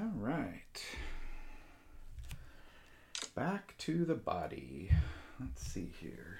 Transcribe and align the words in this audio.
All 0.00 0.12
right. 0.14 0.82
Back 3.34 3.74
to 3.78 4.06
the 4.06 4.14
body. 4.14 4.90
Let's 5.38 5.60
see 5.60 5.92
here. 6.00 6.38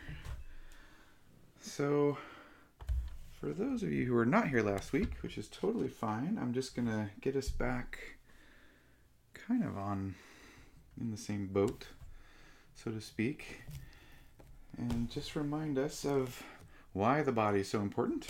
So, 1.61 2.17
for 3.39 3.49
those 3.49 3.83
of 3.83 3.93
you 3.93 4.07
who 4.07 4.15
were 4.15 4.25
not 4.25 4.49
here 4.49 4.63
last 4.63 4.95
week, 4.95 5.11
which 5.21 5.37
is 5.37 5.47
totally 5.49 5.89
fine, 5.89 6.39
I'm 6.41 6.55
just 6.55 6.75
going 6.75 6.89
to 6.89 7.11
get 7.21 7.37
us 7.37 7.51
back 7.51 7.99
kind 9.35 9.63
of 9.63 9.77
on 9.77 10.15
in 10.99 11.11
the 11.11 11.19
same 11.19 11.47
boat, 11.47 11.87
so 12.75 12.91
to 12.91 13.01
speak, 13.01 13.61
and 14.79 15.11
just 15.11 15.37
remind 15.37 15.77
us 15.77 16.07
of 16.07 16.43
why 16.95 17.21
the 17.21 17.33
body 17.33 17.61
is 17.61 17.69
so 17.69 17.81
important. 17.81 18.29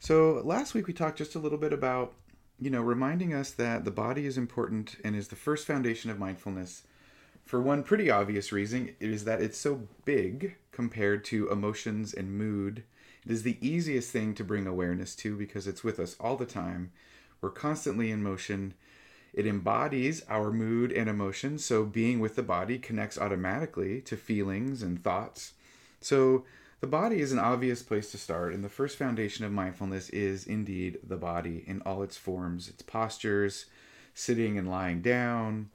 So, 0.00 0.42
last 0.44 0.74
week 0.74 0.88
we 0.88 0.94
talked 0.94 1.18
just 1.18 1.36
a 1.36 1.38
little 1.38 1.58
bit 1.58 1.72
about 1.72 2.14
you 2.62 2.70
know, 2.70 2.80
reminding 2.80 3.34
us 3.34 3.50
that 3.50 3.84
the 3.84 3.90
body 3.90 4.26
is 4.26 4.38
important 4.38 4.96
and 5.04 5.16
is 5.16 5.28
the 5.28 5.36
first 5.36 5.66
foundation 5.66 6.10
of 6.10 6.18
mindfulness 6.18 6.82
for 7.44 7.60
one 7.60 7.82
pretty 7.82 8.10
obvious 8.10 8.52
reason 8.52 8.94
is 9.00 9.24
that 9.24 9.42
it's 9.42 9.58
so 9.58 9.86
big 10.04 10.56
compared 10.70 11.24
to 11.26 11.50
emotions 11.50 12.14
and 12.14 12.38
mood. 12.38 12.84
It 13.24 13.32
is 13.32 13.42
the 13.42 13.58
easiest 13.60 14.10
thing 14.10 14.34
to 14.34 14.44
bring 14.44 14.66
awareness 14.66 15.14
to 15.16 15.36
because 15.36 15.66
it's 15.66 15.84
with 15.84 16.00
us 16.00 16.16
all 16.18 16.36
the 16.36 16.46
time. 16.46 16.92
We're 17.40 17.50
constantly 17.50 18.10
in 18.10 18.22
motion. 18.22 18.74
It 19.34 19.46
embodies 19.46 20.22
our 20.28 20.52
mood 20.52 20.92
and 20.92 21.08
emotion, 21.08 21.58
so 21.58 21.84
being 21.84 22.20
with 22.20 22.36
the 22.36 22.42
body 22.42 22.78
connects 22.78 23.18
automatically 23.18 24.00
to 24.02 24.16
feelings 24.16 24.82
and 24.82 25.02
thoughts. 25.02 25.52
So 26.00 26.44
the 26.82 26.88
body 26.88 27.20
is 27.20 27.30
an 27.30 27.38
obvious 27.38 27.80
place 27.80 28.10
to 28.10 28.18
start, 28.18 28.52
and 28.52 28.64
the 28.64 28.68
first 28.68 28.98
foundation 28.98 29.44
of 29.44 29.52
mindfulness 29.52 30.10
is 30.10 30.44
indeed 30.44 30.98
the 31.06 31.16
body 31.16 31.62
in 31.64 31.80
all 31.86 32.02
its 32.02 32.16
forms, 32.16 32.68
its 32.68 32.82
postures, 32.82 33.66
sitting 34.14 34.58
and 34.58 34.68
lying 34.68 35.00
down, 35.00 35.70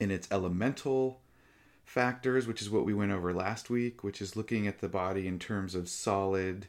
in 0.00 0.10
its 0.10 0.26
elemental 0.32 1.20
factors, 1.84 2.48
which 2.48 2.60
is 2.60 2.68
what 2.68 2.84
we 2.84 2.92
went 2.92 3.12
over 3.12 3.32
last 3.32 3.70
week, 3.70 4.02
which 4.02 4.20
is 4.20 4.34
looking 4.34 4.66
at 4.66 4.80
the 4.80 4.88
body 4.88 5.28
in 5.28 5.38
terms 5.38 5.76
of 5.76 5.88
solid, 5.88 6.66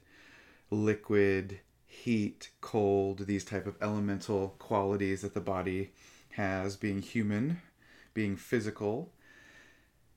liquid, 0.70 1.60
heat, 1.88 2.52
cold, 2.62 3.26
these 3.26 3.44
type 3.44 3.66
of 3.66 3.82
elemental 3.82 4.56
qualities 4.60 5.22
that 5.22 5.34
the 5.34 5.42
body 5.42 5.90
has, 6.34 6.76
being 6.76 7.02
human, 7.02 7.60
being 8.14 8.36
physical, 8.36 9.12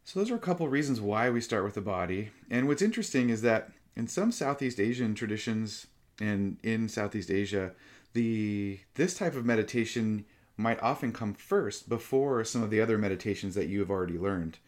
so 0.05 0.19
those 0.19 0.31
are 0.31 0.37
a 0.37 0.41
couple 0.41 0.69
reasons 0.69 1.01
why 1.01 1.31
we 1.31 1.41
start 1.41 1.65
with 1.65 1.75
the 1.75 1.81
body. 1.81 2.31
And 2.51 2.67
what's 2.67 2.83
interesting 2.83 3.31
is 3.31 3.43
that 3.43 3.71
in 3.97 4.09
some 4.09 4.33
Southeast 4.33 4.81
Asian 4.81 5.15
traditions 5.15 5.87
and 6.21 6.57
in 6.63 6.89
Southeast 6.89 7.31
Asia, 7.31 7.73
the 8.13 8.81
this 8.95 9.15
type 9.15 9.35
of 9.35 9.47
meditation 9.47 10.25
might 10.57 10.83
often 10.83 11.13
come 11.13 11.35
first 11.35 11.89
before 11.89 12.45
some 12.45 12.63
of 12.63 12.71
the 12.71 12.81
other 12.81 12.99
meditations 12.99 13.55
that 13.55 13.69
you 13.69 13.81
have 13.81 13.91
already 13.91 14.19
learned. 14.19 14.59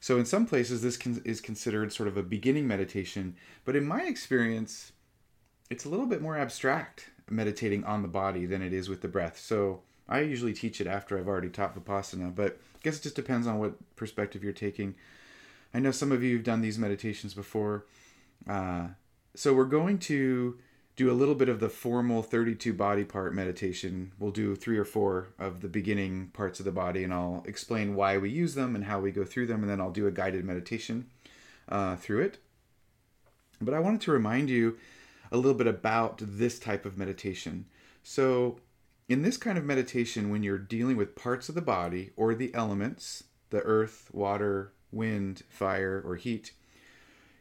So 0.00 0.18
in 0.18 0.24
some 0.24 0.46
places 0.46 0.82
this 0.82 0.96
can, 0.96 1.22
is 1.24 1.40
considered 1.40 1.92
sort 1.92 2.08
of 2.08 2.16
a 2.16 2.22
beginning 2.22 2.66
meditation, 2.66 3.36
but 3.64 3.76
in 3.76 3.86
my 3.86 4.02
experience 4.02 4.92
it's 5.70 5.84
a 5.84 5.88
little 5.88 6.06
bit 6.06 6.20
more 6.20 6.36
abstract 6.36 7.08
meditating 7.30 7.84
on 7.84 8.02
the 8.02 8.08
body 8.08 8.46
than 8.46 8.62
it 8.62 8.72
is 8.72 8.88
with 8.88 9.00
the 9.00 9.08
breath. 9.08 9.38
So 9.38 9.82
I 10.08 10.20
usually 10.20 10.52
teach 10.52 10.80
it 10.80 10.86
after 10.86 11.16
I've 11.16 11.28
already 11.28 11.48
taught 11.48 11.74
Vipassana, 11.74 12.34
but 12.34 12.58
guess 12.82 12.98
it 12.98 13.02
just 13.02 13.16
depends 13.16 13.46
on 13.46 13.58
what 13.58 13.96
perspective 13.96 14.42
you're 14.42 14.52
taking. 14.52 14.94
I 15.74 15.78
know 15.78 15.90
some 15.90 16.12
of 16.12 16.22
you 16.22 16.36
have 16.36 16.44
done 16.44 16.60
these 16.60 16.78
meditations 16.78 17.34
before. 17.34 17.86
Uh, 18.48 18.88
so 19.34 19.54
we're 19.54 19.64
going 19.64 19.98
to 20.00 20.58
do 20.94 21.10
a 21.10 21.14
little 21.14 21.34
bit 21.34 21.48
of 21.48 21.60
the 21.60 21.70
formal 21.70 22.22
32 22.22 22.74
body 22.74 23.04
part 23.04 23.34
meditation. 23.34 24.12
We'll 24.18 24.30
do 24.30 24.54
three 24.54 24.76
or 24.76 24.84
four 24.84 25.28
of 25.38 25.62
the 25.62 25.68
beginning 25.68 26.28
parts 26.34 26.58
of 26.58 26.66
the 26.66 26.72
body, 26.72 27.02
and 27.02 27.14
I'll 27.14 27.42
explain 27.46 27.94
why 27.94 28.18
we 28.18 28.28
use 28.28 28.54
them 28.54 28.74
and 28.74 28.84
how 28.84 29.00
we 29.00 29.10
go 29.10 29.24
through 29.24 29.46
them, 29.46 29.62
and 29.62 29.70
then 29.70 29.80
I'll 29.80 29.90
do 29.90 30.06
a 30.06 30.12
guided 30.12 30.44
meditation 30.44 31.06
uh, 31.68 31.96
through 31.96 32.22
it. 32.22 32.38
But 33.60 33.74
I 33.74 33.80
wanted 33.80 34.02
to 34.02 34.12
remind 34.12 34.50
you 34.50 34.76
a 35.30 35.36
little 35.36 35.54
bit 35.54 35.66
about 35.66 36.18
this 36.20 36.58
type 36.58 36.84
of 36.84 36.98
meditation. 36.98 37.66
So, 38.02 38.58
in 39.12 39.20
this 39.20 39.36
kind 39.36 39.58
of 39.58 39.64
meditation, 39.64 40.30
when 40.30 40.42
you're 40.42 40.56
dealing 40.56 40.96
with 40.96 41.14
parts 41.14 41.50
of 41.50 41.54
the 41.54 41.60
body 41.60 42.12
or 42.16 42.34
the 42.34 42.54
elements, 42.54 43.24
the 43.50 43.60
earth, 43.60 44.08
water, 44.10 44.72
wind, 44.90 45.42
fire, 45.50 46.02
or 46.02 46.16
heat, 46.16 46.52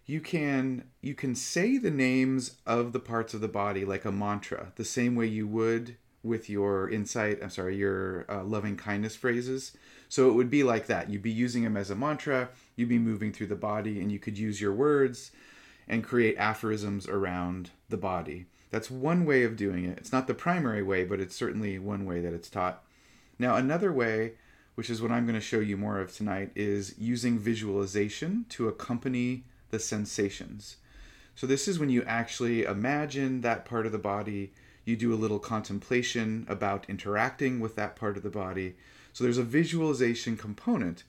you 0.05 0.19
can 0.19 0.83
you 0.99 1.13
can 1.13 1.33
say 1.33 1.77
the 1.77 1.89
names 1.89 2.57
of 2.67 2.91
the 2.91 2.99
parts 2.99 3.33
of 3.33 3.39
the 3.39 3.47
body 3.47 3.85
like 3.85 4.03
a 4.03 4.11
mantra, 4.11 4.73
the 4.75 4.83
same 4.83 5.15
way 5.15 5.27
you 5.27 5.47
would 5.47 5.95
with 6.23 6.49
your 6.49 6.89
insight. 6.89 7.41
I'm 7.41 7.49
sorry, 7.49 7.77
your 7.77 8.25
uh, 8.27 8.43
loving 8.43 8.75
kindness 8.75 9.15
phrases. 9.15 9.71
So 10.09 10.29
it 10.29 10.33
would 10.33 10.49
be 10.49 10.63
like 10.63 10.87
that. 10.87 11.09
You'd 11.09 11.21
be 11.21 11.31
using 11.31 11.63
them 11.63 11.77
as 11.77 11.89
a 11.89 11.95
mantra. 11.95 12.49
You'd 12.75 12.89
be 12.89 12.99
moving 12.99 13.31
through 13.31 13.47
the 13.47 13.55
body, 13.55 14.01
and 14.01 14.11
you 14.11 14.19
could 14.19 14.37
use 14.37 14.59
your 14.59 14.73
words 14.73 15.31
and 15.87 16.03
create 16.03 16.35
aphorisms 16.37 17.07
around 17.07 17.71
the 17.87 17.95
body. 17.95 18.47
That's 18.71 18.89
one 18.89 19.25
way 19.25 19.43
of 19.43 19.57
doing 19.57 19.85
it. 19.85 19.97
It's 19.97 20.13
not 20.13 20.27
the 20.27 20.33
primary 20.33 20.81
way, 20.81 21.03
but 21.03 21.19
it's 21.19 21.35
certainly 21.35 21.77
one 21.77 22.05
way 22.05 22.21
that 22.21 22.33
it's 22.33 22.49
taught. 22.49 22.83
Now, 23.37 23.55
another 23.55 23.91
way, 23.91 24.33
which 24.75 24.89
is 24.89 25.01
what 25.01 25.11
I'm 25.11 25.25
going 25.25 25.35
to 25.35 25.41
show 25.41 25.59
you 25.59 25.75
more 25.75 25.99
of 25.99 26.15
tonight, 26.15 26.51
is 26.55 26.95
using 26.97 27.37
visualization 27.37 28.45
to 28.49 28.69
accompany 28.69 29.43
the 29.71 29.79
sensations. 29.79 30.77
So, 31.35 31.45
this 31.45 31.67
is 31.67 31.79
when 31.79 31.89
you 31.89 32.03
actually 32.03 32.63
imagine 32.63 33.41
that 33.41 33.65
part 33.65 33.85
of 33.85 33.91
the 33.91 33.97
body, 33.97 34.53
you 34.85 34.95
do 34.95 35.13
a 35.13 35.15
little 35.15 35.39
contemplation 35.39 36.45
about 36.47 36.89
interacting 36.89 37.59
with 37.59 37.75
that 37.75 37.95
part 37.97 38.15
of 38.15 38.23
the 38.23 38.29
body. 38.29 38.75
So, 39.11 39.25
there's 39.25 39.37
a 39.37 39.43
visualization 39.43 40.37
component. 40.37 41.03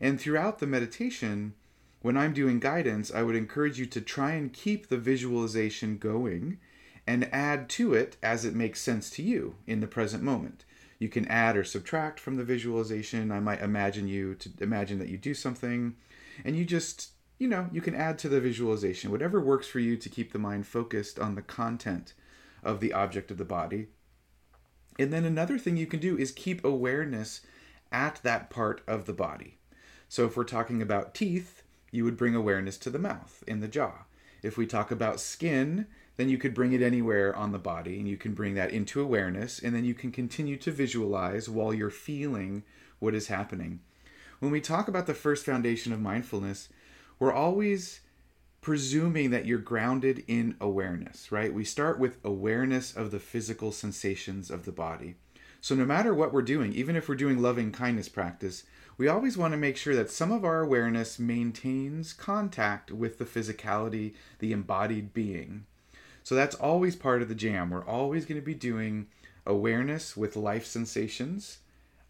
And 0.00 0.20
throughout 0.20 0.60
the 0.60 0.66
meditation, 0.68 1.54
when 2.00 2.16
I'm 2.16 2.32
doing 2.32 2.60
guidance, 2.60 3.12
I 3.12 3.22
would 3.22 3.36
encourage 3.36 3.78
you 3.78 3.86
to 3.86 4.00
try 4.00 4.32
and 4.32 4.52
keep 4.52 4.88
the 4.88 4.98
visualization 4.98 5.98
going 5.98 6.58
and 7.06 7.32
add 7.32 7.68
to 7.70 7.94
it 7.94 8.16
as 8.22 8.44
it 8.44 8.54
makes 8.54 8.80
sense 8.80 9.10
to 9.10 9.22
you 9.22 9.56
in 9.66 9.80
the 9.80 9.86
present 9.86 10.22
moment. 10.22 10.64
You 10.98 11.08
can 11.08 11.26
add 11.26 11.56
or 11.56 11.64
subtract 11.64 12.20
from 12.20 12.36
the 12.36 12.44
visualization. 12.44 13.32
I 13.32 13.40
might 13.40 13.60
imagine 13.60 14.06
you 14.06 14.34
to 14.36 14.50
imagine 14.60 14.98
that 15.00 15.08
you 15.08 15.18
do 15.18 15.34
something, 15.34 15.96
and 16.44 16.56
you 16.56 16.64
just, 16.64 17.10
you 17.38 17.48
know, 17.48 17.68
you 17.72 17.80
can 17.80 17.96
add 17.96 18.18
to 18.20 18.28
the 18.28 18.40
visualization. 18.40 19.10
Whatever 19.10 19.40
works 19.40 19.66
for 19.66 19.80
you 19.80 19.96
to 19.96 20.08
keep 20.08 20.32
the 20.32 20.38
mind 20.38 20.66
focused 20.66 21.18
on 21.18 21.34
the 21.34 21.42
content 21.42 22.14
of 22.62 22.78
the 22.78 22.92
object 22.92 23.32
of 23.32 23.38
the 23.38 23.44
body. 23.44 23.88
And 24.98 25.12
then 25.12 25.24
another 25.24 25.58
thing 25.58 25.76
you 25.76 25.86
can 25.86 25.98
do 26.00 26.16
is 26.16 26.30
keep 26.30 26.64
awareness 26.64 27.40
at 27.90 28.20
that 28.22 28.48
part 28.48 28.80
of 28.86 29.06
the 29.06 29.12
body. 29.12 29.58
So 30.08 30.26
if 30.26 30.36
we're 30.36 30.44
talking 30.44 30.80
about 30.80 31.14
teeth, 31.14 31.62
you 31.90 32.04
would 32.04 32.16
bring 32.16 32.34
awareness 32.34 32.78
to 32.78 32.90
the 32.90 32.98
mouth, 32.98 33.42
in 33.46 33.60
the 33.60 33.68
jaw. 33.68 34.04
If 34.42 34.56
we 34.56 34.66
talk 34.66 34.90
about 34.90 35.20
skin, 35.20 35.86
then 36.16 36.28
you 36.28 36.38
could 36.38 36.54
bring 36.54 36.72
it 36.72 36.82
anywhere 36.82 37.34
on 37.34 37.52
the 37.52 37.58
body 37.58 37.98
and 37.98 38.08
you 38.08 38.16
can 38.16 38.34
bring 38.34 38.54
that 38.54 38.70
into 38.70 39.00
awareness 39.00 39.58
and 39.58 39.74
then 39.74 39.84
you 39.84 39.94
can 39.94 40.12
continue 40.12 40.56
to 40.56 40.70
visualize 40.70 41.48
while 41.48 41.72
you're 41.72 41.90
feeling 41.90 42.62
what 42.98 43.14
is 43.14 43.28
happening. 43.28 43.80
When 44.40 44.52
we 44.52 44.60
talk 44.60 44.88
about 44.88 45.06
the 45.06 45.14
first 45.14 45.46
foundation 45.46 45.92
of 45.92 46.00
mindfulness, 46.00 46.68
we're 47.18 47.32
always 47.32 48.00
presuming 48.60 49.30
that 49.30 49.46
you're 49.46 49.58
grounded 49.58 50.24
in 50.26 50.56
awareness, 50.60 51.32
right? 51.32 51.52
We 51.52 51.64
start 51.64 51.98
with 51.98 52.24
awareness 52.24 52.94
of 52.94 53.10
the 53.10 53.18
physical 53.18 53.72
sensations 53.72 54.50
of 54.50 54.64
the 54.64 54.72
body. 54.72 55.16
So, 55.60 55.74
no 55.74 55.84
matter 55.84 56.12
what 56.12 56.32
we're 56.32 56.42
doing, 56.42 56.72
even 56.72 56.96
if 56.96 57.08
we're 57.08 57.14
doing 57.14 57.40
loving 57.40 57.70
kindness 57.70 58.08
practice, 58.08 58.64
we 58.98 59.08
always 59.08 59.36
want 59.36 59.52
to 59.52 59.58
make 59.58 59.76
sure 59.76 59.94
that 59.94 60.10
some 60.10 60.32
of 60.32 60.44
our 60.44 60.60
awareness 60.60 61.18
maintains 61.18 62.12
contact 62.12 62.90
with 62.90 63.18
the 63.18 63.24
physicality, 63.24 64.14
the 64.38 64.52
embodied 64.52 65.14
being. 65.14 65.66
So 66.22 66.34
that's 66.34 66.54
always 66.54 66.96
part 66.96 67.22
of 67.22 67.28
the 67.28 67.34
jam. 67.34 67.70
We're 67.70 67.86
always 67.86 68.24
going 68.24 68.40
to 68.40 68.44
be 68.44 68.54
doing 68.54 69.08
awareness 69.44 70.16
with 70.16 70.36
life 70.36 70.66
sensations, 70.66 71.58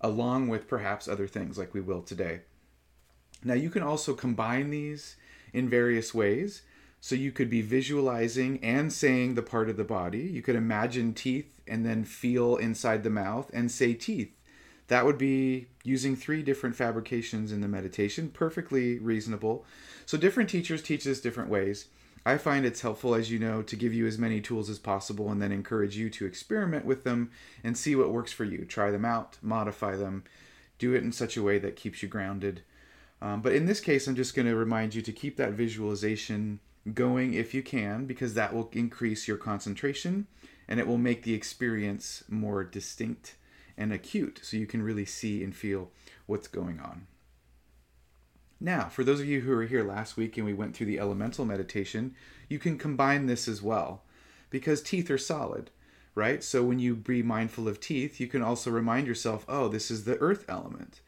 along 0.01 0.49
with 0.49 0.69
perhaps 0.69 1.09
other 1.09 1.27
things 1.27 1.57
like 1.57 1.75
we 1.75 1.81
will 1.81 2.03
today. 2.03 2.41
Now, 3.45 3.55
you 3.55 3.71
can 3.71 3.83
also 3.83 4.15
combine 4.15 4.71
these 4.71 5.17
in 5.53 5.69
various 5.69 6.15
ways. 6.15 6.63
So 7.01 7.17
you 7.17 7.33
could 7.33 7.51
be 7.51 7.63
visualizing 7.63 8.63
and 8.63 8.93
saying 8.93 9.35
the 9.35 9.43
part 9.43 9.69
of 9.69 9.77
the 9.77 9.83
body. 9.83 10.21
You 10.21 10.41
could 10.41 10.55
imagine 10.55 11.15
teeth 11.15 11.61
and 11.67 11.85
then 11.85 12.05
feel 12.05 12.57
inside 12.57 13.03
the 13.03 13.11
mouth 13.11 13.51
and 13.53 13.73
say 13.73 13.95
teeth. 13.95 14.33
That 14.93 15.07
would 15.07 15.17
be 15.17 15.69
using 15.85 16.17
three 16.17 16.43
different 16.43 16.77
fabrications 16.77 17.51
in 17.51 17.63
the 17.63 17.67
meditation, 17.67 18.29
perfectly 18.29 18.99
reasonable. 18.99 19.65
So 20.05 20.19
different 20.19 20.51
teachers 20.51 20.83
teach 20.83 21.05
this 21.05 21.19
different 21.19 21.49
ways. 21.49 21.87
I 22.27 22.37
find 22.37 22.67
it's 22.67 22.83
helpful, 22.83 23.15
as 23.15 23.31
you 23.31 23.39
know, 23.39 23.63
to 23.63 23.75
give 23.75 23.95
you 23.95 24.07
as 24.07 24.19
many 24.19 24.43
tools 24.43 24.69
as 24.69 24.79
possible 24.79 25.31
and 25.31 25.41
then 25.41 25.51
encourage 25.51 25.97
you 25.97 26.11
to 26.11 26.27
experiment 26.27 26.85
with 26.85 27.05
them 27.05 27.31
and 27.65 27.75
see 27.75 27.97
what 27.97 28.13
works 28.13 28.33
for 28.33 28.45
you. 28.45 28.67
Try 28.67 28.91
them 28.91 29.07
out, 29.07 29.39
modify 29.41 29.97
them, 29.97 30.25
do 30.79 30.93
it 30.93 31.03
in 31.03 31.11
such 31.11 31.39
a 31.39 31.43
way 31.43 31.59
that 31.59 31.75
keeps 31.75 32.03
you 32.03 32.09
grounded. 32.11 32.61
Um, 33.23 33.41
but 33.41 33.55
in 33.55 33.65
this 33.65 33.81
case, 33.81 34.07
I'm 34.07 34.15
just 34.15 34.35
going 34.35 34.47
to 34.47 34.55
remind 34.55 34.95
you 34.95 35.01
to 35.01 35.11
keep 35.11 35.39
that 35.39 35.53
visualization 35.53 36.61
going 36.93 37.33
if 37.33 37.55
you 37.55 37.63
can, 37.63 38.05
because 38.05 38.35
that 38.35 38.53
will 38.53 38.69
increase 38.75 39.27
your 39.27 39.39
concentration 39.39 40.27
and 40.69 40.79
it 40.79 40.87
will 40.87 40.99
make 40.99 41.23
the 41.23 41.33
experience 41.33 42.25
more 42.29 42.63
distinct 42.63 43.37
and 43.83 43.93
acute 43.93 44.41
so 44.43 44.57
you 44.57 44.67
can 44.67 44.83
really 44.83 45.05
see 45.05 45.43
and 45.43 45.55
feel 45.55 45.91
what's 46.27 46.49
going 46.49 46.81
on. 46.81 47.07
Now, 48.61 48.89
for 48.89 49.03
those 49.03 49.19
of 49.19 49.27
you 49.27 49.41
who 49.41 49.51
were 49.51 49.65
here 49.65 49.83
last 49.83 50.17
week 50.17 50.37
and 50.37 50.47
we 50.47 50.55
went 50.55 50.77
through 50.77 50.87
the 50.87 51.01
elemental 51.01 51.45
meditation, 51.45 52.15
you 52.49 52.61
can 52.61 52.79
combine 52.79 53.27
this 53.27 53.49
as 53.49 53.61
well 53.61 54.05
because 54.51 54.81
teeth 54.81 55.11
are 55.11 55.19
solid, 55.19 55.71
right? 56.15 56.45
So 56.45 56.63
when 56.63 56.79
you 56.79 56.95
be 56.95 57.25
mindful 57.25 57.67
of 57.67 57.81
teeth, 57.81 58.21
you 58.21 58.29
can 58.29 58.41
also 58.41 58.71
remind 58.71 59.09
yourself, 59.09 59.45
oh, 59.49 59.67
this 59.67 59.91
is 59.91 60.05
the 60.05 60.17
earth 60.19 60.45
element. 60.49 61.01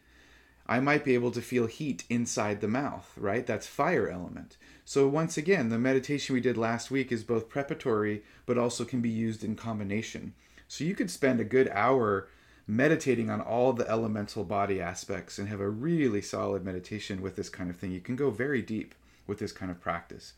I 0.67 0.81
might 0.81 1.05
be 1.05 1.15
able 1.15 1.31
to 1.31 1.43
feel 1.43 1.67
heat 1.67 2.05
inside 2.09 2.61
the 2.61 2.69
mouth, 2.69 3.12
right? 3.17 3.47
That's 3.47 3.67
fire 3.67 4.09
element. 4.09 4.56
So 4.85 5.06
once 5.06 5.37
again, 5.37 5.69
the 5.69 5.79
meditation 5.79 6.35
we 6.35 6.41
did 6.41 6.56
last 6.56 6.91
week 6.91 7.12
is 7.12 7.23
both 7.23 7.49
preparatory 7.49 8.25
but 8.47 8.59
also 8.59 8.85
can 8.85 9.00
be 9.00 9.11
used 9.11 9.44
in 9.44 9.55
combination. 9.55 10.35
So 10.67 10.82
you 10.82 10.94
could 10.97 11.11
spend 11.11 11.38
a 11.38 11.44
good 11.44 11.69
hour 11.69 12.29
meditating 12.66 13.28
on 13.28 13.40
all 13.40 13.72
the 13.72 13.88
elemental 13.88 14.44
body 14.44 14.81
aspects 14.81 15.38
and 15.38 15.49
have 15.49 15.61
a 15.61 15.69
really 15.69 16.22
solid 16.22 16.64
meditation 16.64 17.20
with 17.20 17.37
this 17.37 17.49
kind 17.49 17.69
of 17.69 17.76
thing. 17.76 17.93
You 17.93 18.00
can 18.00 18.16
go 18.16 18.31
very 18.31 18.62
deep 18.62 18.94
with 19.26 19.38
this 19.38 19.52
kind 19.52 19.70
of 19.70 19.81
practice. 19.81 20.32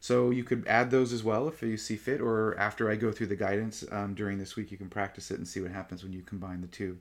So 0.00 0.30
you 0.30 0.44
could 0.44 0.66
add 0.66 0.90
those 0.90 1.12
as 1.12 1.24
well 1.24 1.48
if 1.48 1.62
you 1.62 1.76
see 1.76 1.96
fit, 1.96 2.20
or 2.20 2.56
after 2.58 2.90
I 2.90 2.96
go 2.96 3.10
through 3.12 3.28
the 3.28 3.36
guidance 3.36 3.84
um, 3.90 4.14
during 4.14 4.38
this 4.38 4.56
week, 4.56 4.70
you 4.70 4.76
can 4.76 4.88
practice 4.88 5.30
it 5.30 5.38
and 5.38 5.48
see 5.48 5.60
what 5.60 5.70
happens 5.70 6.02
when 6.02 6.12
you 6.12 6.22
combine 6.22 6.60
the 6.60 6.66
two. 6.66 6.98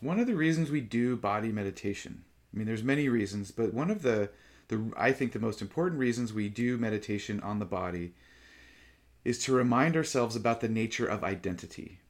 One 0.00 0.18
of 0.18 0.26
the 0.26 0.36
reasons 0.36 0.70
we 0.70 0.80
do 0.80 1.16
body 1.16 1.50
meditation, 1.50 2.24
I 2.52 2.58
mean, 2.58 2.66
there's 2.66 2.82
many 2.82 3.08
reasons, 3.08 3.50
but 3.50 3.72
one 3.72 3.90
of 3.90 4.02
the, 4.02 4.30
the 4.68 4.92
I 4.96 5.12
think 5.12 5.32
the 5.32 5.38
most 5.38 5.62
important 5.62 5.98
reasons 5.98 6.32
we 6.32 6.48
do 6.48 6.76
meditation 6.76 7.40
on 7.40 7.58
the 7.58 7.64
body 7.64 8.12
is 9.24 9.42
to 9.44 9.54
remind 9.54 9.96
ourselves 9.96 10.36
about 10.36 10.60
the 10.60 10.68
nature 10.68 11.06
of 11.06 11.24
identity 11.24 12.00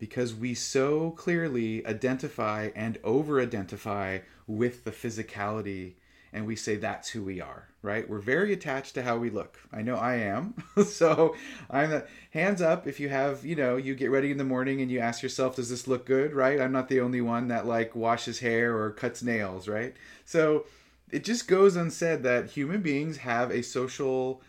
because 0.00 0.34
we 0.34 0.54
so 0.54 1.12
clearly 1.12 1.86
identify 1.86 2.70
and 2.74 2.98
over 3.04 3.40
identify 3.40 4.18
with 4.48 4.82
the 4.82 4.90
physicality 4.90 5.94
and 6.32 6.46
we 6.46 6.56
say 6.56 6.74
that's 6.74 7.10
who 7.10 7.22
we 7.22 7.40
are 7.40 7.70
right? 7.82 8.08
We're 8.08 8.18
very 8.18 8.52
attached 8.52 8.94
to 8.94 9.02
how 9.02 9.16
we 9.16 9.30
look. 9.30 9.58
I 9.72 9.82
know 9.82 9.96
i 9.96 10.16
am. 10.16 10.54
So 10.84 11.34
i'm 11.70 11.92
a, 11.92 12.04
hands 12.32 12.60
up 12.60 12.86
if 12.86 13.00
you 13.00 13.08
have 13.08 13.44
you 13.44 13.56
know 13.56 13.76
you 13.76 13.94
get 13.94 14.10
ready 14.10 14.30
in 14.30 14.38
the 14.38 14.44
morning 14.44 14.80
and 14.80 14.90
you 14.90 14.98
ask 14.98 15.22
yourself 15.22 15.56
does 15.56 15.70
this 15.70 15.88
look 15.88 16.06
good? 16.06 16.32
Right? 16.32 16.60
I'm 16.60 16.72
not 16.72 16.88
the 16.88 17.00
only 17.00 17.20
one 17.20 17.48
that 17.48 17.66
like 17.66 17.94
washes 17.94 18.40
hair 18.40 18.76
or 18.76 18.90
cuts 18.90 19.22
nails 19.22 19.68
right? 19.68 19.94
So 20.24 20.66
it 21.10 21.24
just 21.24 21.48
goes 21.48 21.76
unsaid 21.76 22.22
that 22.22 22.50
human 22.50 22.82
beings 22.82 23.18
have 23.18 23.50
a 23.50 23.62
social 23.62 24.42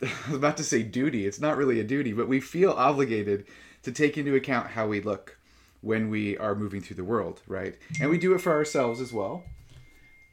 I 0.02 0.08
was 0.28 0.36
about 0.36 0.56
to 0.58 0.64
say 0.64 0.82
duty. 0.82 1.26
It's 1.26 1.40
not 1.40 1.56
really 1.56 1.80
a 1.80 1.84
duty, 1.84 2.12
but 2.12 2.28
we 2.28 2.40
feel 2.40 2.70
obligated 2.70 3.46
to 3.82 3.92
take 3.92 4.18
into 4.18 4.34
account 4.34 4.68
how 4.68 4.86
we 4.86 5.00
look 5.00 5.38
when 5.80 6.10
we 6.10 6.36
are 6.36 6.54
moving 6.54 6.80
through 6.80 6.96
the 6.96 7.04
world, 7.04 7.40
right? 7.46 7.76
And 8.00 8.10
we 8.10 8.18
do 8.18 8.34
it 8.34 8.40
for 8.40 8.52
ourselves 8.52 9.00
as 9.00 9.12
well. 9.12 9.44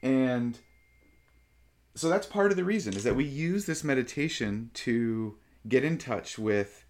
And 0.03 0.59
so 1.95 2.09
that's 2.09 2.27
part 2.27 2.51
of 2.51 2.57
the 2.57 2.63
reason 2.63 2.95
is 2.95 3.03
that 3.03 3.15
we 3.15 3.23
use 3.23 3.65
this 3.65 3.83
meditation 3.83 4.69
to 4.75 5.35
get 5.67 5.83
in 5.83 5.97
touch 5.97 6.37
with 6.37 6.85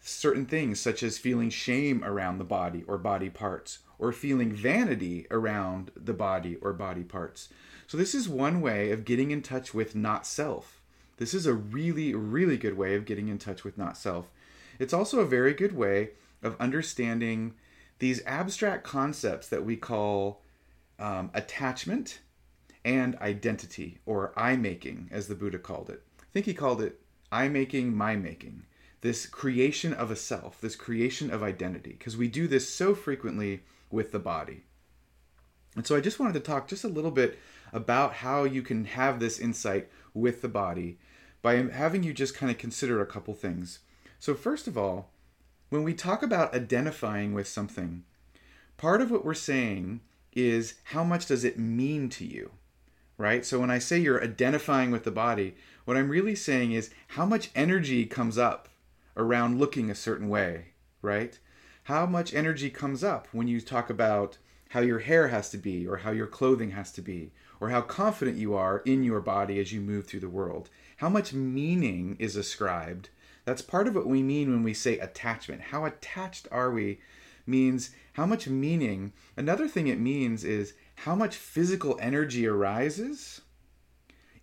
certain 0.00 0.46
things 0.46 0.80
such 0.80 1.02
as 1.02 1.18
feeling 1.18 1.50
shame 1.50 2.02
around 2.02 2.38
the 2.38 2.44
body 2.44 2.82
or 2.88 2.96
body 2.98 3.28
parts 3.28 3.80
or 3.98 4.12
feeling 4.12 4.50
vanity 4.50 5.26
around 5.30 5.90
the 5.94 6.14
body 6.14 6.56
or 6.56 6.72
body 6.72 7.04
parts. 7.04 7.50
So 7.86 7.98
this 7.98 8.14
is 8.14 8.28
one 8.28 8.60
way 8.60 8.90
of 8.92 9.04
getting 9.04 9.30
in 9.30 9.42
touch 9.42 9.74
with 9.74 9.94
not 9.94 10.26
self. 10.26 10.80
This 11.18 11.34
is 11.34 11.44
a 11.44 11.52
really 11.52 12.14
really 12.14 12.56
good 12.56 12.78
way 12.78 12.94
of 12.94 13.04
getting 13.04 13.28
in 13.28 13.38
touch 13.38 13.62
with 13.62 13.76
not 13.76 13.96
self 13.96 14.30
it's 14.80 14.92
also 14.92 15.20
a 15.20 15.26
very 15.26 15.54
good 15.54 15.76
way 15.76 16.10
of 16.42 16.56
understanding 16.58 17.54
these 17.98 18.24
abstract 18.24 18.82
concepts 18.82 19.46
that 19.48 19.64
we 19.64 19.76
call 19.76 20.42
um, 20.98 21.30
attachment 21.34 22.20
and 22.84 23.14
identity, 23.16 23.98
or 24.06 24.32
I 24.36 24.56
making, 24.56 25.10
as 25.12 25.28
the 25.28 25.34
Buddha 25.34 25.58
called 25.58 25.90
it. 25.90 26.02
I 26.18 26.24
think 26.32 26.46
he 26.46 26.54
called 26.54 26.80
it 26.80 26.98
I 27.30 27.48
making, 27.48 27.94
my 27.94 28.16
making. 28.16 28.64
This 29.02 29.26
creation 29.26 29.92
of 29.92 30.10
a 30.10 30.16
self, 30.16 30.60
this 30.60 30.76
creation 30.76 31.30
of 31.30 31.42
identity, 31.42 31.92
because 31.92 32.16
we 32.16 32.28
do 32.28 32.48
this 32.48 32.68
so 32.68 32.94
frequently 32.94 33.62
with 33.90 34.12
the 34.12 34.18
body. 34.18 34.64
And 35.76 35.86
so 35.86 35.94
I 35.94 36.00
just 36.00 36.18
wanted 36.18 36.34
to 36.34 36.40
talk 36.40 36.68
just 36.68 36.84
a 36.84 36.88
little 36.88 37.10
bit 37.10 37.38
about 37.72 38.14
how 38.14 38.44
you 38.44 38.62
can 38.62 38.86
have 38.86 39.20
this 39.20 39.38
insight 39.38 39.88
with 40.14 40.42
the 40.42 40.48
body 40.48 40.98
by 41.42 41.54
having 41.56 42.02
you 42.02 42.12
just 42.12 42.34
kind 42.34 42.50
of 42.50 42.58
consider 42.58 43.00
a 43.00 43.06
couple 43.06 43.34
things. 43.34 43.80
So, 44.20 44.34
first 44.34 44.68
of 44.68 44.76
all, 44.76 45.08
when 45.70 45.82
we 45.82 45.94
talk 45.94 46.22
about 46.22 46.54
identifying 46.54 47.32
with 47.32 47.48
something, 47.48 48.04
part 48.76 49.00
of 49.00 49.10
what 49.10 49.24
we're 49.24 49.32
saying 49.32 50.02
is 50.34 50.74
how 50.84 51.02
much 51.02 51.24
does 51.24 51.42
it 51.42 51.58
mean 51.58 52.10
to 52.10 52.26
you? 52.26 52.50
Right? 53.16 53.46
So, 53.46 53.58
when 53.58 53.70
I 53.70 53.78
say 53.78 53.98
you're 53.98 54.22
identifying 54.22 54.90
with 54.90 55.04
the 55.04 55.10
body, 55.10 55.54
what 55.86 55.96
I'm 55.96 56.10
really 56.10 56.34
saying 56.34 56.72
is 56.72 56.90
how 57.08 57.24
much 57.24 57.50
energy 57.54 58.04
comes 58.04 58.36
up 58.36 58.68
around 59.16 59.58
looking 59.58 59.90
a 59.90 59.94
certain 59.94 60.28
way, 60.28 60.66
right? 61.00 61.38
How 61.84 62.04
much 62.04 62.34
energy 62.34 62.68
comes 62.68 63.02
up 63.02 63.26
when 63.32 63.48
you 63.48 63.58
talk 63.62 63.88
about 63.88 64.36
how 64.68 64.80
your 64.80 64.98
hair 64.98 65.28
has 65.28 65.48
to 65.50 65.56
be, 65.56 65.86
or 65.86 65.96
how 65.96 66.10
your 66.10 66.26
clothing 66.26 66.72
has 66.72 66.92
to 66.92 67.00
be, 67.00 67.32
or 67.58 67.70
how 67.70 67.80
confident 67.80 68.36
you 68.36 68.54
are 68.54 68.82
in 68.84 69.02
your 69.02 69.20
body 69.22 69.58
as 69.58 69.72
you 69.72 69.80
move 69.80 70.06
through 70.06 70.20
the 70.20 70.28
world? 70.28 70.68
How 70.98 71.08
much 71.08 71.32
meaning 71.32 72.16
is 72.18 72.36
ascribed 72.36 73.08
that's 73.50 73.62
part 73.62 73.88
of 73.88 73.96
what 73.96 74.06
we 74.06 74.22
mean 74.22 74.52
when 74.52 74.62
we 74.62 74.72
say 74.72 74.96
attachment. 75.00 75.60
How 75.60 75.84
attached 75.84 76.46
are 76.52 76.70
we 76.70 77.00
means 77.44 77.90
how 78.12 78.24
much 78.24 78.46
meaning. 78.46 79.12
Another 79.36 79.66
thing 79.66 79.88
it 79.88 79.98
means 79.98 80.44
is 80.44 80.74
how 80.94 81.16
much 81.16 81.34
physical 81.34 81.98
energy 82.00 82.46
arises 82.46 83.40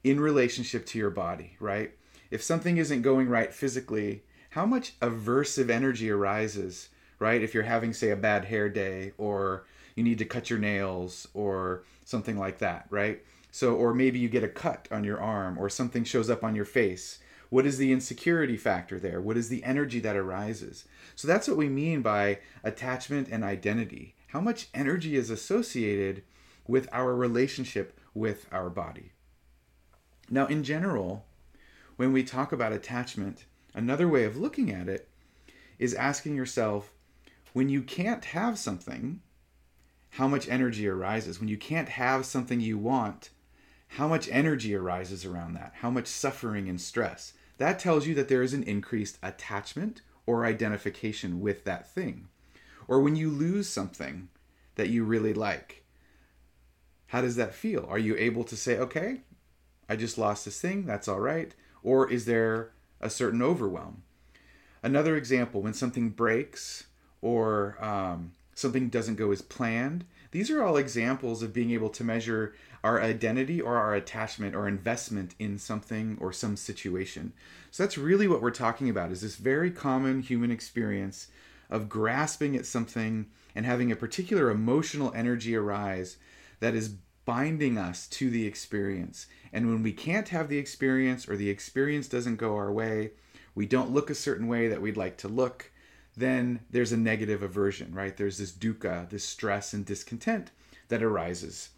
in 0.04 0.20
relationship 0.20 0.86
to 0.88 1.00
your 1.00 1.10
body, 1.10 1.56
right? 1.62 1.92
If 2.32 2.44
something 2.44 2.76
isn't 2.76 3.02
going 3.02 3.30
right 3.30 3.54
physically, 3.54 4.24
how 4.50 4.66
much 4.66 5.00
aversive 5.00 5.70
energy 5.70 6.12
arises, 6.12 6.90
right? 7.18 7.42
If 7.42 7.54
you're 7.54 7.64
having, 7.64 7.94
say, 7.94 8.10
a 8.10 8.18
bad 8.18 8.44
hair 8.44 8.68
day 8.68 9.14
or 9.18 9.68
you 9.96 10.04
need 10.04 10.18
to 10.18 10.26
cut 10.26 10.50
your 10.50 10.60
nails 10.60 11.30
or 11.34 11.86
something 12.04 12.38
like 12.38 12.58
that, 12.58 12.88
right? 12.90 13.24
So, 13.52 13.74
or 13.74 13.94
maybe 13.94 14.20
you 14.20 14.28
get 14.28 14.44
a 14.44 14.50
cut 14.50 14.90
on 14.92 15.06
your 15.06 15.22
arm 15.22 15.58
or 15.58 15.70
something 15.70 16.04
shows 16.04 16.30
up 16.30 16.44
on 16.44 16.56
your 16.56 16.66
face 16.66 17.20
what 17.50 17.66
is 17.66 17.78
the 17.78 17.92
insecurity 17.92 18.58
factor 18.58 19.00
there? 19.00 19.22
What 19.22 19.38
is 19.38 19.50
the 19.50 19.64
energy 19.64 20.00
that 20.02 20.16
arises? 20.16 20.86
So 21.16 21.28
that's 21.28 21.48
what 21.48 21.58
we 21.58 21.70
mean 21.70 22.02
by 22.02 22.40
attachment 22.64 23.30
and 23.30 23.44
identity. 23.44 24.16
How 24.28 24.42
much 24.42 24.68
energy 24.74 25.16
is 25.16 25.30
associated 25.30 26.24
with 26.68 26.90
our 26.92 27.16
relationship 27.16 27.98
with 28.14 28.48
our 28.52 28.70
body? 28.70 29.14
Now, 30.30 30.46
in 30.48 30.64
general, 30.64 31.26
when 31.96 32.12
we 32.12 32.24
talk 32.24 32.52
about 32.52 32.74
attachment, 32.74 33.46
another 33.74 34.08
way 34.08 34.26
of 34.26 34.36
looking 34.36 34.72
at 34.72 34.90
it 34.90 35.08
is 35.80 35.94
asking 35.94 36.36
yourself 36.36 36.92
when 37.54 37.70
you 37.70 37.82
can't 37.82 38.26
have 38.26 38.60
something, 38.60 39.22
how 40.12 40.28
much 40.28 40.50
energy 40.50 40.88
arises? 40.88 41.40
When 41.40 41.48
you 41.48 41.58
can't 41.58 41.90
have 41.90 42.26
something 42.26 42.60
you 42.60 42.78
want, 42.78 43.30
how 43.90 44.08
much 44.08 44.28
energy 44.30 44.76
arises 44.76 45.26
around 45.26 45.54
that? 45.54 45.74
How 45.80 45.90
much 45.90 46.08
suffering 46.08 46.68
and 46.68 46.80
stress? 46.80 47.34
That 47.58 47.80
tells 47.80 48.06
you 48.06 48.14
that 48.16 48.28
there 48.28 48.44
is 48.44 48.54
an 48.54 48.64
increased 48.64 49.18
attachment 49.24 50.02
or 50.26 50.46
identification 50.46 51.40
with 51.40 51.64
that 51.64 51.90
thing. 51.90 52.28
Or 52.88 53.02
when 53.02 53.16
you 53.16 53.30
lose 53.30 53.68
something 53.68 54.30
that 54.76 54.90
you 54.90 55.04
really 55.04 55.34
like, 55.34 55.84
how 57.08 57.22
does 57.22 57.36
that 57.38 57.56
feel? 57.56 57.86
Are 57.90 57.98
you 57.98 58.16
able 58.18 58.44
to 58.44 58.56
say, 58.56 58.78
okay, 58.78 59.22
I 59.90 59.96
just 59.96 60.18
lost 60.18 60.46
this 60.46 60.60
thing, 60.60 60.86
that's 60.86 61.08
all 61.08 61.20
right? 61.20 61.56
Or 61.84 62.10
is 62.10 62.26
there 62.26 62.72
a 63.00 63.10
certain 63.10 63.42
overwhelm? 63.42 64.04
Another 64.84 65.16
example, 65.16 65.62
when 65.62 65.74
something 65.74 66.10
breaks 66.10 66.86
or 67.22 67.78
um, 67.84 68.34
something 68.58 68.90
doesn't 68.90 69.18
go 69.18 69.32
as 69.32 69.44
planned, 69.44 70.04
these 70.32 70.50
are 70.50 70.64
all 70.64 70.78
examples 70.78 71.44
of 71.44 71.54
being 71.54 71.70
able 71.70 71.90
to 71.90 72.04
measure 72.04 72.56
our 72.84 73.00
identity 73.00 73.62
or 73.62 73.78
our 73.78 73.94
attachment 73.94 74.56
or 74.56 74.68
investment 74.68 75.36
in 75.38 75.60
something 75.60 76.18
or 76.20 76.34
some 76.34 76.58
situation. 76.58 77.34
So 77.70 77.84
that's 77.84 78.00
really 78.00 78.28
what 78.28 78.42
we're 78.42 78.50
talking 78.50 78.90
about 78.90 79.12
is 79.12 79.22
this 79.22 79.36
very 79.36 79.70
common 79.70 80.22
human 80.22 80.50
experience 80.50 81.28
of 81.70 81.88
grasping 81.88 82.56
at 82.56 82.66
something 82.66 83.28
and 83.54 83.64
having 83.64 83.92
a 83.92 83.96
particular 83.96 84.50
emotional 84.50 85.14
energy 85.16 85.56
arise 85.56 86.18
that 86.60 86.74
is 86.74 86.96
binding 87.26 87.78
us 87.78 88.08
to 88.08 88.32
the 88.32 88.48
experience. 88.48 89.28
And 89.54 89.68
when 89.68 89.84
we 89.84 89.92
can't 89.92 90.30
have 90.30 90.50
the 90.50 90.58
experience 90.58 91.30
or 91.30 91.38
the 91.38 91.52
experience 91.52 92.08
doesn't 92.08 92.38
go 92.38 92.56
our 92.56 92.72
way, 92.72 93.12
we 93.54 93.68
don't 93.68 93.92
look 93.92 94.10
a 94.10 94.16
certain 94.16 94.48
way 94.48 94.68
that 94.68 94.82
we'd 94.82 94.98
like 94.98 95.18
to 95.18 95.28
look, 95.28 95.72
then 96.18 96.62
there's 96.72 96.92
a 96.92 96.98
negative 96.98 97.44
aversion, 97.44 97.94
right? 97.94 98.18
There's 98.18 98.40
this 98.40 98.52
dukkha, 98.52 99.08
this 99.10 99.24
stress 99.24 99.72
and 99.72 99.86
discontent 99.86 100.50
that 100.90 101.04
arises. 101.04 101.70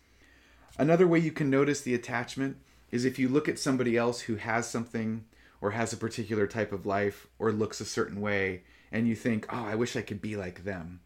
Another 0.77 1.05
way 1.05 1.19
you 1.19 1.33
can 1.33 1.49
notice 1.49 1.81
the 1.81 1.93
attachment 1.93 2.55
is 2.89 3.03
if 3.03 3.19
you 3.19 3.27
look 3.27 3.49
at 3.49 3.59
somebody 3.59 3.97
else 3.97 4.21
who 4.21 4.37
has 4.37 4.67
something 4.67 5.25
or 5.59 5.71
has 5.71 5.91
a 5.91 5.97
particular 5.97 6.47
type 6.47 6.71
of 6.71 6.85
life 6.85 7.27
or 7.37 7.51
looks 7.51 7.81
a 7.81 7.85
certain 7.85 8.21
way 8.21 8.63
and 8.93 9.07
you 9.07 9.15
think, 9.15 9.45
oh, 9.49 9.65
I 9.65 9.75
wish 9.75 9.97
I 9.97 10.01
could 10.01 10.21
be 10.21 10.37
like 10.37 10.63
them. 10.63 11.01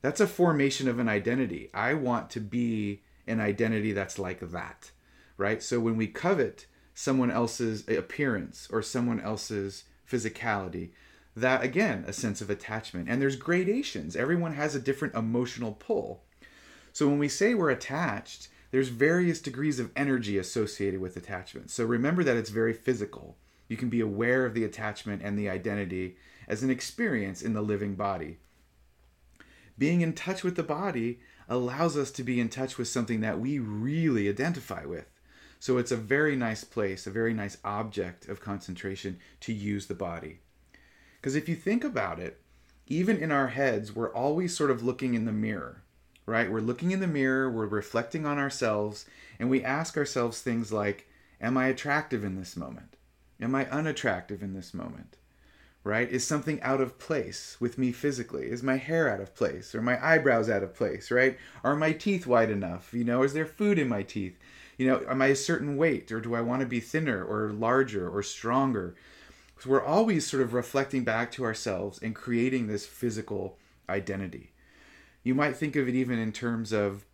That's 0.00 0.20
a 0.20 0.26
formation 0.26 0.88
of 0.88 0.98
an 0.98 1.10
identity. 1.10 1.70
I 1.74 1.92
want 1.92 2.30
to 2.30 2.40
be 2.40 3.02
an 3.26 3.38
identity 3.38 3.92
that's 3.92 4.18
like 4.18 4.40
that, 4.40 4.90
right? 5.36 5.62
So 5.62 5.78
when 5.78 5.96
we 5.98 6.06
covet 6.06 6.66
someone 6.94 7.30
else's 7.30 7.86
appearance 7.86 8.66
or 8.72 8.82
someone 8.82 9.20
else's 9.20 9.84
physicality, 10.10 10.90
that 11.34 11.62
again, 11.62 12.04
a 12.06 12.12
sense 12.12 12.40
of 12.40 12.50
attachment. 12.50 13.08
And 13.08 13.20
there's 13.20 13.36
gradations. 13.36 14.16
Everyone 14.16 14.54
has 14.54 14.74
a 14.74 14.80
different 14.80 15.14
emotional 15.14 15.72
pull. 15.72 16.22
So 16.92 17.08
when 17.08 17.18
we 17.18 17.28
say 17.28 17.54
we're 17.54 17.70
attached, 17.70 18.48
there's 18.70 18.88
various 18.88 19.40
degrees 19.40 19.78
of 19.78 19.90
energy 19.96 20.38
associated 20.38 21.00
with 21.00 21.16
attachment. 21.16 21.70
So 21.70 21.84
remember 21.84 22.24
that 22.24 22.36
it's 22.36 22.50
very 22.50 22.72
physical. 22.72 23.36
You 23.68 23.76
can 23.76 23.88
be 23.88 24.00
aware 24.00 24.44
of 24.44 24.54
the 24.54 24.64
attachment 24.64 25.22
and 25.22 25.38
the 25.38 25.48
identity 25.48 26.16
as 26.48 26.62
an 26.62 26.70
experience 26.70 27.42
in 27.42 27.54
the 27.54 27.62
living 27.62 27.94
body. 27.94 28.38
Being 29.78 30.02
in 30.02 30.12
touch 30.12 30.42
with 30.42 30.56
the 30.56 30.62
body 30.62 31.20
allows 31.48 31.96
us 31.96 32.10
to 32.12 32.22
be 32.22 32.40
in 32.40 32.48
touch 32.48 32.76
with 32.76 32.88
something 32.88 33.20
that 33.20 33.40
we 33.40 33.58
really 33.58 34.28
identify 34.28 34.84
with. 34.84 35.06
So 35.58 35.78
it's 35.78 35.92
a 35.92 35.96
very 35.96 36.36
nice 36.36 36.64
place, 36.64 37.06
a 37.06 37.10
very 37.10 37.32
nice 37.32 37.56
object 37.64 38.28
of 38.28 38.40
concentration 38.40 39.18
to 39.40 39.52
use 39.52 39.86
the 39.86 39.94
body. 39.94 40.40
Because 41.22 41.36
if 41.36 41.48
you 41.48 41.54
think 41.54 41.84
about 41.84 42.18
it, 42.18 42.40
even 42.88 43.16
in 43.16 43.30
our 43.30 43.46
heads, 43.46 43.94
we're 43.94 44.12
always 44.12 44.56
sort 44.56 44.72
of 44.72 44.82
looking 44.82 45.14
in 45.14 45.24
the 45.24 45.32
mirror, 45.32 45.84
right? 46.26 46.50
We're 46.50 46.58
looking 46.58 46.90
in 46.90 46.98
the 46.98 47.06
mirror, 47.06 47.48
we're 47.48 47.66
reflecting 47.66 48.26
on 48.26 48.38
ourselves, 48.38 49.06
and 49.38 49.48
we 49.48 49.62
ask 49.62 49.96
ourselves 49.96 50.40
things 50.40 50.72
like 50.72 51.06
Am 51.40 51.56
I 51.56 51.66
attractive 51.66 52.24
in 52.24 52.36
this 52.36 52.56
moment? 52.56 52.96
Am 53.40 53.54
I 53.54 53.68
unattractive 53.70 54.42
in 54.42 54.52
this 54.52 54.74
moment? 54.74 55.16
Right? 55.84 56.08
Is 56.08 56.24
something 56.24 56.60
out 56.62 56.80
of 56.80 56.98
place 56.98 57.56
with 57.60 57.78
me 57.78 57.90
physically? 57.92 58.50
Is 58.50 58.62
my 58.62 58.76
hair 58.76 59.08
out 59.08 59.20
of 59.20 59.34
place? 59.34 59.74
Or 59.74 59.82
my 59.82 60.04
eyebrows 60.04 60.48
out 60.48 60.62
of 60.62 60.74
place? 60.74 61.10
Right? 61.10 61.38
Are 61.64 61.74
my 61.74 61.92
teeth 61.92 62.26
wide 62.26 62.50
enough? 62.50 62.92
You 62.92 63.04
know, 63.04 63.22
is 63.22 63.32
there 63.32 63.46
food 63.46 63.78
in 63.78 63.88
my 63.88 64.02
teeth? 64.02 64.38
You 64.76 64.86
know, 64.88 65.04
am 65.08 65.22
I 65.22 65.26
a 65.26 65.36
certain 65.36 65.76
weight? 65.76 66.12
Or 66.12 66.20
do 66.20 66.34
I 66.34 66.40
want 66.40 66.60
to 66.60 66.66
be 66.66 66.80
thinner 66.80 67.24
or 67.24 67.52
larger 67.52 68.08
or 68.08 68.22
stronger? 68.22 68.94
We're 69.66 69.84
always 69.84 70.26
sort 70.26 70.42
of 70.42 70.54
reflecting 70.54 71.04
back 71.04 71.30
to 71.32 71.44
ourselves 71.44 71.98
and 72.02 72.14
creating 72.14 72.66
this 72.66 72.86
physical 72.86 73.58
identity. 73.88 74.52
You 75.22 75.34
might 75.34 75.56
think 75.56 75.76
of 75.76 75.88
it 75.88 75.94
even 75.94 76.18
in 76.18 76.32
terms 76.32 76.72
of, 76.72 77.04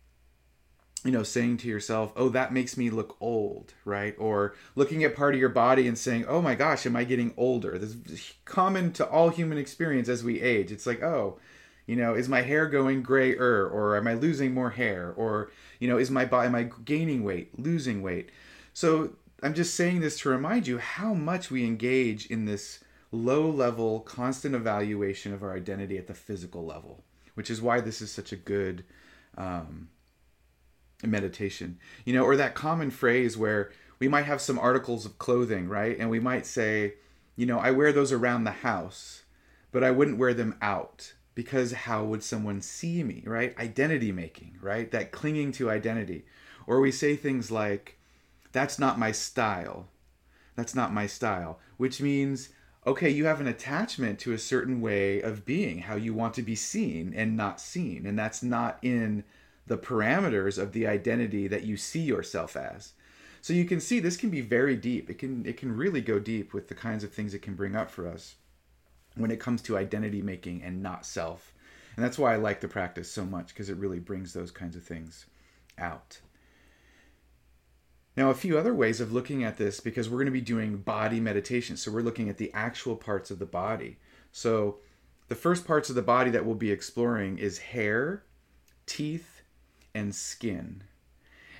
you 1.03 1.11
know, 1.11 1.23
saying 1.23 1.57
to 1.57 1.67
yourself, 1.67 2.11
oh, 2.15 2.29
that 2.29 2.51
makes 2.51 2.75
me 2.75 2.89
look 2.89 3.15
old, 3.21 3.73
right? 3.85 4.15
Or 4.17 4.55
looking 4.75 5.03
at 5.03 5.15
part 5.15 5.33
of 5.33 5.39
your 5.39 5.49
body 5.49 5.87
and 5.87 5.97
saying, 5.97 6.25
oh 6.27 6.41
my 6.41 6.55
gosh, 6.55 6.85
am 6.85 6.95
I 6.95 7.03
getting 7.03 7.33
older? 7.37 7.77
This 7.77 7.95
is 8.11 8.33
common 8.45 8.91
to 8.93 9.07
all 9.07 9.29
human 9.29 9.57
experience 9.57 10.09
as 10.09 10.23
we 10.23 10.41
age. 10.41 10.71
It's 10.71 10.87
like, 10.87 11.03
oh, 11.03 11.39
you 11.85 11.95
know, 11.95 12.13
is 12.13 12.29
my 12.29 12.41
hair 12.41 12.67
going 12.67 13.01
grayer 13.01 13.67
or 13.67 13.97
am 13.97 14.07
I 14.07 14.13
losing 14.13 14.53
more 14.53 14.71
hair? 14.71 15.13
Or, 15.15 15.51
you 15.79 15.87
know, 15.87 15.97
is 15.97 16.11
my 16.11 16.25
body, 16.25 16.47
am 16.47 16.55
I 16.55 16.69
gaining 16.83 17.23
weight, 17.23 17.57
losing 17.57 18.01
weight? 18.01 18.29
So 18.73 19.11
I'm 19.41 19.53
just 19.53 19.75
saying 19.75 20.01
this 20.01 20.19
to 20.19 20.29
remind 20.29 20.67
you 20.67 20.77
how 20.79 21.13
much 21.13 21.49
we 21.49 21.65
engage 21.65 22.25
in 22.25 22.45
this 22.45 22.79
low 23.11 23.49
level, 23.49 24.01
constant 24.01 24.53
evaluation 24.53 25.33
of 25.33 25.43
our 25.43 25.55
identity 25.55 25.97
at 25.97 26.07
the 26.07 26.13
physical 26.13 26.65
level, 26.65 27.03
which 27.35 27.49
is 27.49 27.61
why 27.61 27.81
this 27.81 28.01
is 28.01 28.11
such 28.11 28.31
a 28.31 28.37
good 28.37 28.83
um, 29.37 29.89
meditation. 31.03 31.79
You 32.05 32.13
know, 32.13 32.23
or 32.23 32.35
that 32.35 32.55
common 32.55 32.91
phrase 32.91 33.37
where 33.37 33.71
we 33.99 34.07
might 34.07 34.25
have 34.25 34.41
some 34.41 34.59
articles 34.59 35.05
of 35.05 35.17
clothing, 35.17 35.67
right? 35.67 35.97
And 35.97 36.09
we 36.09 36.19
might 36.19 36.45
say, 36.45 36.95
you 37.35 37.45
know, 37.45 37.59
I 37.59 37.71
wear 37.71 37.93
those 37.93 38.11
around 38.11 38.43
the 38.43 38.51
house, 38.51 39.23
but 39.71 39.83
I 39.83 39.91
wouldn't 39.91 40.17
wear 40.17 40.33
them 40.33 40.55
out 40.61 41.13
because 41.35 41.71
how 41.71 42.03
would 42.03 42.23
someone 42.23 42.61
see 42.61 43.03
me, 43.03 43.23
right? 43.25 43.57
Identity 43.57 44.11
making, 44.11 44.57
right? 44.61 44.91
That 44.91 45.11
clinging 45.11 45.53
to 45.53 45.71
identity. 45.71 46.25
Or 46.67 46.81
we 46.81 46.91
say 46.91 47.15
things 47.15 47.49
like, 47.49 47.98
that's 48.51 48.79
not 48.79 48.99
my 48.99 49.11
style. 49.11 49.87
That's 50.55 50.75
not 50.75 50.93
my 50.93 51.07
style, 51.07 51.59
which 51.77 52.01
means 52.01 52.49
okay, 52.87 53.09
you 53.09 53.25
have 53.25 53.41
an 53.41 53.47
attachment 53.47 54.17
to 54.19 54.33
a 54.33 54.37
certain 54.37 54.81
way 54.81 55.21
of 55.21 55.45
being, 55.45 55.79
how 55.79 55.95
you 55.95 56.13
want 56.13 56.33
to 56.33 56.41
be 56.41 56.55
seen 56.55 57.13
and 57.13 57.35
not 57.35 57.59
seen, 57.59 58.05
and 58.05 58.17
that's 58.17 58.41
not 58.41 58.79
in 58.81 59.23
the 59.67 59.77
parameters 59.77 60.57
of 60.57 60.71
the 60.71 60.87
identity 60.87 61.47
that 61.47 61.63
you 61.63 61.77
see 61.77 61.99
yourself 61.99 62.55
as. 62.55 62.93
So 63.41 63.53
you 63.53 63.65
can 63.65 63.79
see 63.79 63.99
this 63.99 64.17
can 64.17 64.29
be 64.29 64.41
very 64.41 64.75
deep. 64.75 65.09
It 65.09 65.17
can 65.17 65.45
it 65.45 65.57
can 65.57 65.75
really 65.75 66.01
go 66.01 66.19
deep 66.19 66.53
with 66.53 66.67
the 66.67 66.75
kinds 66.75 67.03
of 67.03 67.13
things 67.13 67.33
it 67.33 67.41
can 67.41 67.55
bring 67.55 67.75
up 67.75 67.89
for 67.89 68.07
us 68.07 68.35
when 69.15 69.31
it 69.31 69.39
comes 69.39 69.61
to 69.63 69.77
identity 69.77 70.21
making 70.21 70.63
and 70.63 70.81
not 70.81 71.05
self. 71.05 71.53
And 71.95 72.03
that's 72.03 72.17
why 72.17 72.33
I 72.33 72.37
like 72.37 72.61
the 72.61 72.67
practice 72.67 73.11
so 73.11 73.25
much 73.25 73.49
because 73.49 73.69
it 73.69 73.77
really 73.77 73.99
brings 73.99 74.33
those 74.33 74.51
kinds 74.51 74.75
of 74.75 74.83
things 74.83 75.25
out. 75.77 76.19
Now, 78.17 78.29
a 78.29 78.35
few 78.35 78.57
other 78.57 78.73
ways 78.73 78.99
of 78.99 79.13
looking 79.13 79.43
at 79.43 79.57
this 79.57 79.79
because 79.79 80.09
we're 80.09 80.17
going 80.17 80.25
to 80.25 80.31
be 80.31 80.41
doing 80.41 80.77
body 80.77 81.19
meditation. 81.19 81.77
So, 81.77 81.91
we're 81.91 82.01
looking 82.01 82.29
at 82.29 82.37
the 82.37 82.51
actual 82.53 82.95
parts 82.95 83.31
of 83.31 83.39
the 83.39 83.45
body. 83.45 83.97
So, 84.31 84.77
the 85.29 85.35
first 85.35 85.65
parts 85.65 85.89
of 85.89 85.95
the 85.95 86.01
body 86.01 86.31
that 86.31 86.45
we'll 86.45 86.55
be 86.55 86.71
exploring 86.71 87.37
is 87.37 87.59
hair, 87.59 88.23
teeth, 88.85 89.43
and 89.93 90.13
skin. 90.13 90.83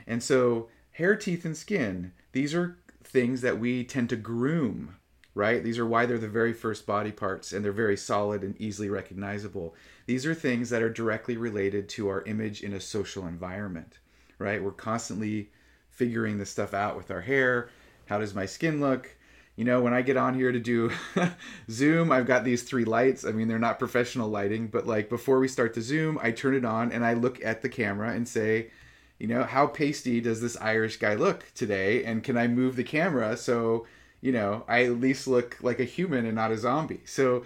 And 0.08 0.24
so, 0.24 0.70
hair, 0.92 1.16
teeth, 1.16 1.46
and 1.46 1.56
skin, 1.56 2.14
these 2.32 2.54
are 2.56 2.78
things 3.04 3.42
that 3.42 3.60
we 3.60 3.84
tend 3.84 4.10
to 4.10 4.16
groom, 4.16 4.96
right? 5.36 5.64
These 5.64 5.80
are 5.80 5.86
why 5.86 6.06
they're 6.06 6.18
the 6.18 6.28
very 6.28 6.54
first 6.54 6.86
body 6.86 7.12
parts 7.12 7.54
and 7.54 7.64
they're 7.64 7.72
very 7.72 7.98
solid 7.98 8.44
and 8.44 8.60
easily 8.60 8.90
recognizable. 8.90 9.76
These 10.06 10.26
are 10.26 10.34
things 10.34 10.70
that 10.72 10.82
are 10.82 10.90
directly 10.90 11.38
related 11.38 11.90
to 11.90 12.10
our 12.10 12.24
image 12.24 12.62
in 12.62 12.74
a 12.74 12.80
social 12.80 13.28
environment, 13.28 14.00
right? 14.40 14.64
We're 14.64 14.72
constantly 14.72 15.52
figuring 16.00 16.38
this 16.38 16.50
stuff 16.50 16.74
out 16.74 16.96
with 16.96 17.12
our 17.12 17.20
hair. 17.20 17.70
How 18.06 18.20
does 18.20 18.34
my 18.34 18.46
skin 18.46 18.80
look? 18.80 19.14
You 19.58 19.66
know, 19.66 19.82
when 19.82 19.94
I 19.94 20.02
get 20.02 20.16
on 20.16 20.34
here 20.34 20.54
to 20.54 20.60
do 20.60 20.92
Zoom, 21.70 22.10
I've 22.10 22.26
got 22.26 22.46
these 22.46 22.64
three 22.64 22.86
lights. 22.86 23.26
I 23.26 23.34
mean, 23.34 23.50
they're 23.50 23.60
not 23.60 23.80
professional 23.80 24.30
lighting, 24.30 24.68
but 24.68 24.88
like 24.88 25.10
before 25.10 25.40
we 25.40 25.50
start 25.50 25.74
the 25.74 25.82
Zoom, 25.82 26.18
I 26.24 26.32
turn 26.32 26.56
it 26.56 26.64
on 26.64 26.94
and 26.94 27.06
I 27.06 27.14
look 27.14 27.44
at 27.44 27.62
the 27.62 27.68
camera 27.68 28.12
and 28.14 28.26
say, 28.26 28.72
you 29.20 29.28
know, 29.28 29.44
how 29.44 29.68
pasty 29.68 30.22
does 30.22 30.40
this 30.40 30.56
Irish 30.62 30.96
guy 30.96 31.16
look 31.16 31.44
today? 31.54 32.06
And 32.06 32.24
can 32.24 32.38
I 32.38 32.48
move 32.48 32.78
the 32.78 32.86
camera 32.86 33.36
so, 33.36 33.86
you 34.22 34.32
know, 34.32 34.64
I 34.70 34.86
at 34.86 35.02
least 35.02 35.28
look 35.28 35.58
like 35.62 35.82
a 35.82 35.84
human 35.84 36.26
and 36.26 36.36
not 36.36 36.54
a 36.54 36.58
zombie? 36.58 37.02
So, 37.04 37.44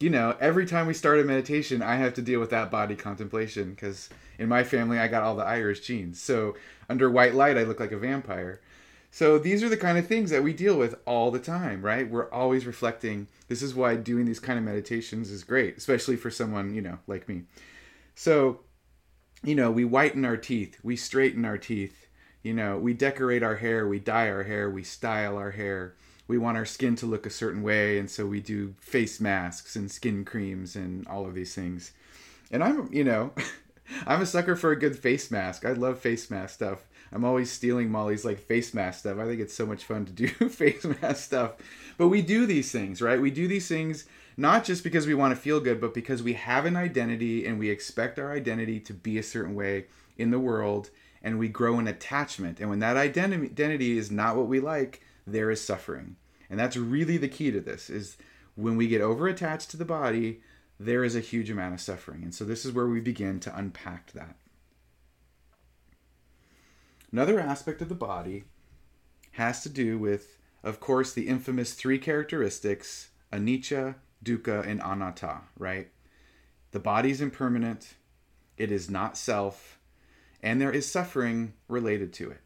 you 0.00 0.10
know, 0.10 0.36
every 0.40 0.66
time 0.66 0.88
we 0.88 0.94
start 0.94 1.20
a 1.20 1.24
meditation, 1.24 1.80
I 1.80 1.94
have 1.94 2.14
to 2.14 2.22
deal 2.22 2.40
with 2.40 2.50
that 2.50 2.72
body 2.72 2.96
contemplation 2.96 3.70
because 3.70 4.10
in 4.38 4.48
my 4.48 4.64
family, 4.64 4.98
I 4.98 5.06
got 5.06 5.22
all 5.22 5.36
the 5.36 5.44
Irish 5.44 5.80
genes. 5.80 6.20
So 6.20 6.56
under 6.88 7.10
white 7.10 7.34
light, 7.34 7.56
I 7.56 7.64
look 7.64 7.80
like 7.80 7.92
a 7.92 7.98
vampire. 7.98 8.60
So 9.10 9.38
these 9.38 9.62
are 9.62 9.68
the 9.68 9.76
kind 9.76 9.96
of 9.96 10.08
things 10.08 10.30
that 10.30 10.42
we 10.42 10.52
deal 10.52 10.76
with 10.76 10.96
all 11.06 11.30
the 11.30 11.38
time, 11.38 11.82
right? 11.82 12.10
We're 12.10 12.28
always 12.32 12.66
reflecting. 12.66 13.28
This 13.46 13.62
is 13.62 13.72
why 13.72 13.94
doing 13.94 14.24
these 14.24 14.40
kind 14.40 14.58
of 14.58 14.64
meditations 14.64 15.30
is 15.30 15.44
great, 15.44 15.76
especially 15.76 16.16
for 16.16 16.32
someone, 16.32 16.74
you 16.74 16.82
know, 16.82 16.98
like 17.06 17.28
me. 17.28 17.42
So, 18.16 18.60
you 19.44 19.54
know, 19.54 19.70
we 19.70 19.84
whiten 19.84 20.24
our 20.24 20.36
teeth, 20.36 20.78
we 20.82 20.96
straighten 20.96 21.44
our 21.44 21.58
teeth, 21.58 22.08
you 22.42 22.54
know, 22.54 22.76
we 22.76 22.92
decorate 22.92 23.42
our 23.42 23.56
hair, 23.56 23.86
we 23.86 24.00
dye 24.00 24.28
our 24.28 24.42
hair, 24.42 24.68
we 24.68 24.82
style 24.82 25.36
our 25.36 25.52
hair. 25.52 25.94
We 26.26 26.38
want 26.38 26.56
our 26.56 26.64
skin 26.64 26.96
to 26.96 27.06
look 27.06 27.26
a 27.26 27.30
certain 27.30 27.62
way, 27.62 27.98
and 27.98 28.10
so 28.10 28.26
we 28.26 28.40
do 28.40 28.74
face 28.80 29.20
masks 29.20 29.76
and 29.76 29.90
skin 29.90 30.24
creams 30.24 30.74
and 30.74 31.06
all 31.06 31.26
of 31.26 31.34
these 31.34 31.54
things. 31.54 31.92
And 32.50 32.64
I'm, 32.64 32.92
you 32.92 33.04
know, 33.04 33.32
I'm 34.06 34.22
a 34.22 34.26
sucker 34.26 34.56
for 34.56 34.70
a 34.70 34.78
good 34.78 34.98
face 34.98 35.30
mask. 35.30 35.64
I 35.64 35.72
love 35.72 35.98
face 35.98 36.30
mask 36.30 36.54
stuff. 36.54 36.86
I'm 37.12 37.24
always 37.24 37.50
stealing 37.50 37.90
Molly's 37.90 38.24
like 38.24 38.38
face 38.38 38.74
mask 38.74 39.00
stuff. 39.00 39.18
I 39.18 39.26
think 39.26 39.40
it's 39.40 39.54
so 39.54 39.66
much 39.66 39.84
fun 39.84 40.04
to 40.06 40.12
do 40.12 40.28
face 40.48 40.84
mask 40.84 41.24
stuff. 41.24 41.52
But 41.96 42.08
we 42.08 42.22
do 42.22 42.46
these 42.46 42.72
things, 42.72 43.00
right? 43.00 43.20
We 43.20 43.30
do 43.30 43.46
these 43.46 43.68
things 43.68 44.04
not 44.36 44.64
just 44.64 44.82
because 44.82 45.06
we 45.06 45.14
want 45.14 45.34
to 45.34 45.40
feel 45.40 45.60
good, 45.60 45.80
but 45.80 45.94
because 45.94 46.22
we 46.22 46.32
have 46.32 46.64
an 46.66 46.76
identity 46.76 47.46
and 47.46 47.58
we 47.58 47.70
expect 47.70 48.18
our 48.18 48.32
identity 48.32 48.80
to 48.80 48.92
be 48.92 49.16
a 49.18 49.22
certain 49.22 49.54
way 49.54 49.86
in 50.18 50.30
the 50.30 50.40
world 50.40 50.90
and 51.22 51.38
we 51.38 51.48
grow 51.48 51.78
an 51.78 51.88
attachment. 51.88 52.60
And 52.60 52.68
when 52.68 52.80
that 52.80 52.96
identity 52.96 53.96
is 53.96 54.10
not 54.10 54.36
what 54.36 54.48
we 54.48 54.60
like, 54.60 55.02
there 55.26 55.50
is 55.50 55.62
suffering. 55.62 56.16
And 56.50 56.58
that's 56.58 56.76
really 56.76 57.16
the 57.16 57.28
key 57.28 57.50
to 57.50 57.60
this 57.60 57.88
is 57.88 58.16
when 58.56 58.76
we 58.76 58.88
get 58.88 59.00
over 59.00 59.26
attached 59.26 59.70
to 59.70 59.76
the 59.76 59.84
body, 59.84 60.40
there 60.78 61.04
is 61.04 61.14
a 61.14 61.20
huge 61.20 61.50
amount 61.50 61.74
of 61.74 61.80
suffering. 61.80 62.22
And 62.22 62.34
so 62.34 62.44
this 62.44 62.64
is 62.64 62.72
where 62.72 62.86
we 62.86 63.00
begin 63.00 63.40
to 63.40 63.56
unpack 63.56 64.12
that. 64.12 64.36
Another 67.12 67.38
aspect 67.38 67.80
of 67.80 67.88
the 67.88 67.94
body 67.94 68.44
has 69.32 69.62
to 69.62 69.68
do 69.68 69.98
with, 69.98 70.38
of 70.62 70.80
course, 70.80 71.12
the 71.12 71.28
infamous 71.28 71.74
three 71.74 71.98
characteristics 71.98 73.10
anicca, 73.32 73.96
dukkha, 74.24 74.66
and 74.66 74.80
anatta, 74.80 75.40
right? 75.58 75.90
The 76.72 76.80
body 76.80 77.10
is 77.10 77.20
impermanent, 77.20 77.94
it 78.56 78.72
is 78.72 78.90
not 78.90 79.16
self, 79.16 79.78
and 80.42 80.60
there 80.60 80.72
is 80.72 80.90
suffering 80.90 81.54
related 81.68 82.12
to 82.14 82.30
it. 82.30 82.40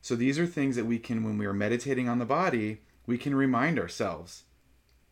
So 0.00 0.16
these 0.16 0.38
are 0.38 0.46
things 0.46 0.76
that 0.76 0.86
we 0.86 0.98
can, 0.98 1.22
when 1.22 1.38
we 1.38 1.46
are 1.46 1.52
meditating 1.52 2.08
on 2.08 2.18
the 2.18 2.24
body, 2.24 2.82
we 3.06 3.18
can 3.18 3.34
remind 3.34 3.78
ourselves. 3.78 4.44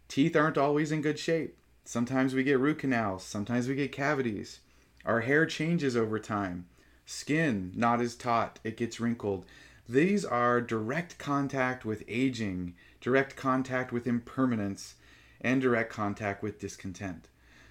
Teeth 0.09 0.37
aren't 0.37 0.59
always 0.59 0.93
in 0.93 1.03
good 1.03 1.19
shape. 1.19 1.59
Sometimes 1.87 2.35
we 2.35 2.43
get 2.43 2.59
root 2.59 2.81
canals, 2.81 3.23
sometimes 3.23 3.69
we 3.69 3.77
get 3.77 3.93
cavities. 3.93 4.59
Our 5.05 5.21
hair 5.21 5.47
changes 5.47 5.97
over 5.97 6.19
time. 6.19 6.67
Skin, 7.05 7.71
not 7.77 8.01
as 8.01 8.17
taut, 8.17 8.59
it 8.65 8.77
gets 8.77 8.99
wrinkled. 8.99 9.47
These 9.89 10.25
are 10.25 10.61
direct 10.61 11.17
contact 11.19 11.85
with 11.85 12.03
aging, 12.09 12.75
direct 13.01 13.37
contact 13.37 13.93
with 13.93 14.09
impermanence, 14.09 14.97
and 15.41 15.63
direct 15.63 15.93
contact 15.93 16.43
with 16.43 16.59
discontent. 16.59 17.29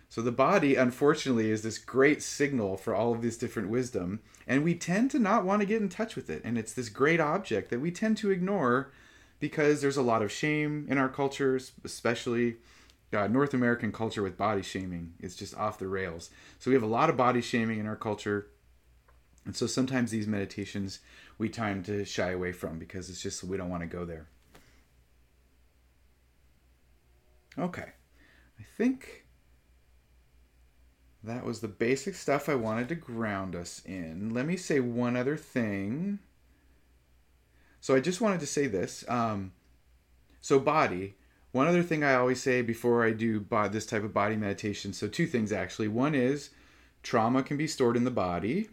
So 0.07 0.22
the 0.22 0.31
body, 0.31 0.77
unfortunately, 0.77 1.51
is 1.51 1.62
this 1.62 1.77
great 1.77 2.24
signal 2.24 2.77
for 2.77 2.95
all 2.95 3.12
of 3.12 3.22
this 3.22 3.38
different 3.38 3.67
wisdom, 3.67 4.22
and 4.48 4.63
we 4.63 4.75
tend 4.75 5.12
to 5.12 5.19
not 5.19 5.43
want 5.43 5.60
to 5.60 5.67
get 5.67 5.81
in 5.81 5.89
touch 5.89 6.15
with 6.15 6.29
it. 6.29 6.41
And 6.45 6.57
it's 6.57 6.72
this 6.72 6.88
great 6.88 7.19
object 7.19 7.69
that 7.69 7.81
we 7.81 7.91
tend 7.91 8.15
to 8.19 8.31
ignore 8.31 8.93
because 9.41 9.81
there's 9.81 9.98
a 9.98 10.01
lot 10.01 10.22
of 10.22 10.31
shame 10.31 10.88
in 10.89 10.98
our 10.98 11.10
cultures, 11.10 11.74
especially 11.84 12.55
uh, 13.13 13.27
North 13.27 13.53
American 13.53 13.91
culture 13.91 14.24
with 14.24 14.38
body 14.38 14.62
shaming. 14.62 15.13
It's 15.19 15.35
just 15.35 15.55
off 15.55 15.79
the 15.79 15.88
rails. 15.88 16.29
So 16.59 16.69
we 16.69 16.75
have 16.75 16.83
a 16.83 16.88
lot 16.88 17.09
of 17.09 17.17
body 17.17 17.41
shaming 17.41 17.79
in 17.79 17.88
our 17.88 17.95
culture. 17.95 18.47
And 19.45 19.55
so 19.55 19.67
sometimes 19.67 20.12
these 20.12 20.27
meditations 20.27 21.00
we 21.38 21.50
tend 21.50 21.85
to 21.85 22.05
shy 22.05 22.31
away 22.31 22.51
from 22.51 22.79
because 22.79 23.09
it's 23.09 23.21
just 23.21 23.43
we 23.43 23.57
don't 23.57 23.69
want 23.69 23.83
to 23.83 23.88
go 23.88 24.05
there. 24.05 24.27
Okay. 27.57 27.91
I 28.59 28.63
think 28.77 29.25
that 31.24 31.43
was 31.43 31.59
the 31.59 31.67
basic 31.67 32.15
stuff 32.15 32.50
I 32.50 32.55
wanted 32.55 32.88
to 32.89 32.95
ground 32.95 33.55
us 33.55 33.81
in. 33.85 34.33
Let 34.33 34.45
me 34.45 34.57
say 34.57 34.79
one 34.79 35.15
other 35.15 35.38
thing. 35.38 36.19
So 37.81 37.95
I 37.95 38.00
just 38.00 38.21
wanted 38.21 38.39
to 38.39 38.47
say 38.47 38.67
this. 38.67 39.05
Um, 39.07 39.51
so, 40.41 40.59
body. 40.59 41.15
One 41.55 41.67
other 41.69 41.83
thing 41.83 42.03
I 42.03 42.15
always 42.15 42.43
say 42.43 42.62
before 42.62 43.05
I 43.05 43.12
do 43.12 43.39
this 43.71 43.85
type 43.85 44.03
of 44.03 44.13
body 44.13 44.35
meditation. 44.35 44.91
So, 44.91 45.07
two 45.07 45.25
things 45.25 45.53
actually. 45.53 45.88
One 45.88 46.13
is 46.13 46.50
trauma 47.01 47.43
can 47.43 47.55
be 47.55 47.65
stored 47.65 47.95
in 47.95 48.03
the 48.03 48.12
body. 48.12 48.67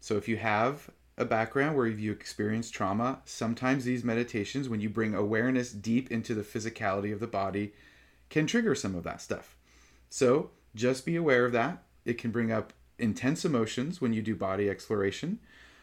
So, 0.00 0.18
if 0.18 0.28
you 0.28 0.36
have 0.36 0.90
a 1.16 1.24
background 1.24 1.78
where 1.78 1.86
you've 1.86 2.14
experienced 2.14 2.74
trauma, 2.74 3.22
sometimes 3.24 3.86
these 3.86 4.04
meditations, 4.04 4.68
when 4.68 4.82
you 4.82 4.90
bring 4.90 5.14
awareness 5.14 5.72
deep 5.72 6.10
into 6.10 6.34
the 6.34 6.42
physicality 6.42 7.10
of 7.10 7.20
the 7.20 7.26
body, 7.26 7.72
can 8.28 8.46
trigger 8.46 8.74
some 8.74 8.94
of 8.94 9.04
that 9.04 9.22
stuff. 9.22 9.56
So, 10.10 10.50
just 10.74 11.06
be 11.06 11.16
aware 11.16 11.46
of 11.46 11.52
that. 11.52 11.84
It 12.04 12.18
can 12.18 12.32
bring 12.32 12.52
up 12.52 12.74
intense 12.98 13.46
emotions 13.46 14.02
when 14.02 14.12
you 14.12 14.20
do 14.20 14.36
body 14.36 14.68
exploration. 14.68 15.38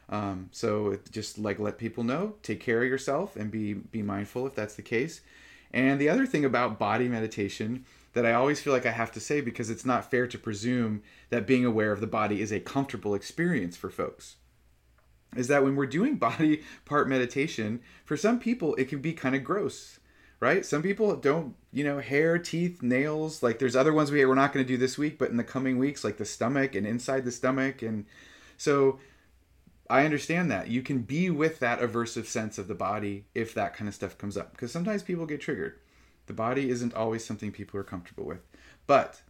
Um, 0.07 0.49
so 0.51 0.99
just 1.11 1.39
like 1.39 1.57
let 1.57 1.79
people 1.79 2.03
know, 2.03 2.35
take 2.43 2.59
care 2.59 2.83
of 2.83 2.89
yourself 2.89 3.35
and 3.35 3.49
be 3.49 3.73
be 3.73 4.03
mindful 4.03 4.45
if 4.45 4.53
that's 4.53 4.75
the 4.75 4.83
case. 4.83 5.21
And 5.73 5.99
the 5.99 6.09
other 6.09 6.25
thing 6.25 6.45
about 6.45 6.77
body 6.77 7.07
meditation 7.07 7.85
that 8.13 8.25
I 8.25 8.33
always 8.33 8.61
feel 8.61 8.73
like 8.73 8.85
I 8.85 8.91
have 8.91 9.11
to 9.13 9.19
say 9.19 9.41
because 9.41 9.69
it's 9.69 9.85
not 9.85 10.11
fair 10.11 10.27
to 10.27 10.37
presume 10.37 11.01
that 11.29 11.47
being 11.47 11.65
aware 11.65 11.91
of 11.91 11.99
the 11.99 12.07
body 12.07 12.41
is 12.41 12.51
a 12.51 12.59
comfortable 12.59 13.15
experience 13.15 13.75
for 13.75 13.89
folks 13.89 14.35
is 15.35 15.47
that 15.47 15.63
when 15.63 15.75
we're 15.75 15.85
doing 15.85 16.15
body 16.17 16.63
part 16.85 17.07
meditation, 17.07 17.81
for 18.05 18.17
some 18.17 18.39
people 18.39 18.75
it 18.75 18.87
can 18.87 18.99
be 18.99 19.13
kind 19.13 19.35
of 19.35 19.43
gross, 19.43 19.99
right? 20.39 20.65
Some 20.65 20.81
people 20.81 21.15
don't, 21.15 21.55
you 21.71 21.83
know, 21.83 21.99
hair, 21.99 22.37
teeth, 22.37 22.81
nails. 22.81 23.43
Like 23.43 23.59
there's 23.59 23.75
other 23.75 23.93
ones 23.93 24.11
we 24.11 24.25
we're 24.25 24.35
not 24.35 24.53
going 24.53 24.65
to 24.65 24.71
do 24.71 24.77
this 24.77 24.97
week, 24.97 25.17
but 25.17 25.29
in 25.29 25.37
the 25.37 25.43
coming 25.43 25.77
weeks, 25.77 26.03
like 26.03 26.17
the 26.17 26.25
stomach 26.25 26.75
and 26.75 26.85
inside 26.85 27.25
the 27.25 27.31
stomach, 27.31 27.81
and 27.81 28.05
so 28.57 28.99
I 29.93 30.05
understand 30.05 30.49
that. 30.49 30.69
You 30.69 30.81
can 30.81 31.03
be 31.03 31.29
with 31.29 31.59
that 31.59 31.79
aversive 31.79 32.25
sense 32.25 32.57
of 32.57 32.67
the 32.67 32.73
body 32.73 33.25
if 33.35 33.53
that 33.53 33.75
kind 33.75 33.87
of 33.87 33.93
stuff 33.93 34.17
comes 34.17 34.35
up. 34.35 34.51
Because 34.51 34.71
sometimes 34.71 35.03
people 35.03 35.27
get 35.27 35.39
triggered. 35.39 35.77
The 36.25 36.33
body 36.33 36.71
isn't 36.71 36.95
always 36.95 37.23
something 37.23 37.51
people 37.51 37.79
are 37.79 37.83
comfortable 37.83 38.25
with. 38.25 38.39
But 38.87 39.21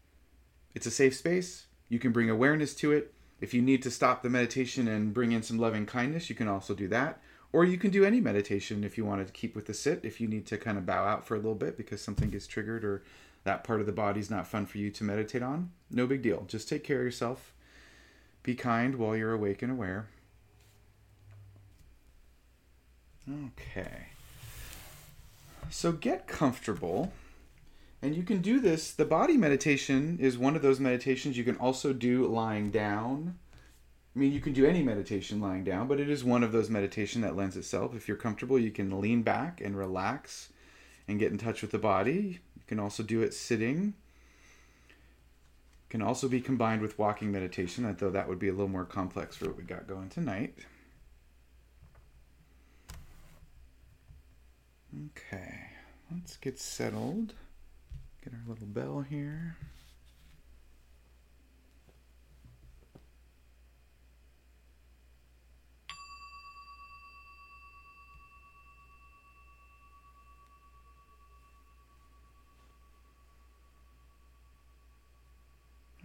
it's 0.73 0.85
a 0.85 0.91
safe 0.91 1.17
space. 1.17 1.65
You 1.89 1.99
can 1.99 2.13
bring 2.13 2.29
awareness 2.29 2.73
to 2.75 2.93
it. 2.93 3.13
If 3.41 3.53
you 3.53 3.61
need 3.61 3.83
to 3.83 3.91
stop 3.91 4.23
the 4.23 4.29
meditation 4.29 4.87
and 4.87 5.13
bring 5.13 5.33
in 5.33 5.43
some 5.43 5.57
loving 5.57 5.85
kindness, 5.85 6.29
you 6.29 6.35
can 6.35 6.47
also 6.47 6.73
do 6.73 6.87
that. 6.87 7.19
Or 7.51 7.65
you 7.65 7.77
can 7.77 7.91
do 7.91 8.05
any 8.05 8.21
meditation 8.21 8.85
if 8.85 8.97
you 8.97 9.03
want 9.03 9.27
to 9.27 9.33
keep 9.33 9.57
with 9.57 9.65
the 9.65 9.73
sit, 9.73 9.99
if 10.05 10.21
you 10.21 10.29
need 10.29 10.45
to 10.45 10.57
kind 10.57 10.77
of 10.77 10.85
bow 10.85 11.03
out 11.03 11.27
for 11.27 11.35
a 11.35 11.39
little 11.39 11.55
bit 11.55 11.75
because 11.75 11.99
something 11.99 12.29
gets 12.29 12.47
triggered 12.47 12.85
or 12.85 13.03
that 13.43 13.65
part 13.65 13.81
of 13.81 13.85
the 13.85 13.91
body 13.91 14.21
is 14.21 14.31
not 14.31 14.47
fun 14.47 14.65
for 14.65 14.77
you 14.77 14.91
to 14.91 15.03
meditate 15.03 15.43
on. 15.43 15.71
No 15.91 16.07
big 16.07 16.21
deal. 16.21 16.45
Just 16.47 16.69
take 16.69 16.85
care 16.85 16.99
of 16.99 17.03
yourself. 17.03 17.53
Be 18.43 18.55
kind 18.55 18.95
while 18.95 19.17
you're 19.17 19.33
awake 19.33 19.61
and 19.61 19.73
aware. 19.73 20.07
Okay. 23.29 24.07
So 25.69 25.91
get 25.91 26.27
comfortable. 26.27 27.13
And 28.01 28.15
you 28.15 28.23
can 28.23 28.41
do 28.41 28.59
this. 28.59 28.91
The 28.91 29.05
body 29.05 29.37
meditation 29.37 30.17
is 30.19 30.37
one 30.37 30.57
of 30.57 30.61
those 30.61 30.79
meditations 30.79 31.37
you 31.37 31.45
can 31.45 31.55
also 31.55 31.93
do 31.93 32.27
lying 32.27 32.69
down. 32.69 33.39
I 34.13 34.19
mean, 34.19 34.33
you 34.33 34.41
can 34.41 34.53
do 34.53 34.65
any 34.65 34.83
meditation 34.83 35.39
lying 35.39 35.63
down, 35.63 35.87
but 35.87 35.99
it 35.99 36.09
is 36.09 36.23
one 36.23 36.43
of 36.43 36.51
those 36.51 36.69
meditation 36.69 37.21
that 37.21 37.35
lends 37.35 37.55
itself. 37.55 37.95
If 37.95 38.07
you're 38.07 38.17
comfortable, 38.17 38.59
you 38.59 38.71
can 38.71 38.99
lean 38.99 39.23
back 39.23 39.61
and 39.61 39.75
relax 39.75 40.51
and 41.07 41.17
get 41.17 41.31
in 41.31 41.37
touch 41.37 41.61
with 41.61 41.71
the 41.71 41.79
body. 41.79 42.41
You 42.55 42.63
can 42.67 42.79
also 42.79 43.03
do 43.03 43.21
it 43.21 43.33
sitting. 43.33 43.93
It 44.89 45.89
can 45.89 46.01
also 46.01 46.27
be 46.27 46.41
combined 46.41 46.81
with 46.81 46.99
walking 46.99 47.31
meditation, 47.31 47.95
though 47.97 48.11
that 48.11 48.27
would 48.27 48.39
be 48.39 48.49
a 48.49 48.53
little 48.53 48.67
more 48.67 48.85
complex 48.85 49.37
for 49.37 49.45
what 49.45 49.57
we 49.57 49.63
got 49.63 49.87
going 49.87 50.09
tonight. 50.09 50.55
Okay, 54.95 55.55
let's 56.11 56.37
get 56.37 56.59
settled. 56.59 57.33
Get 58.23 58.33
our 58.33 58.41
little 58.47 58.67
bell 58.67 59.01
here. 59.01 59.57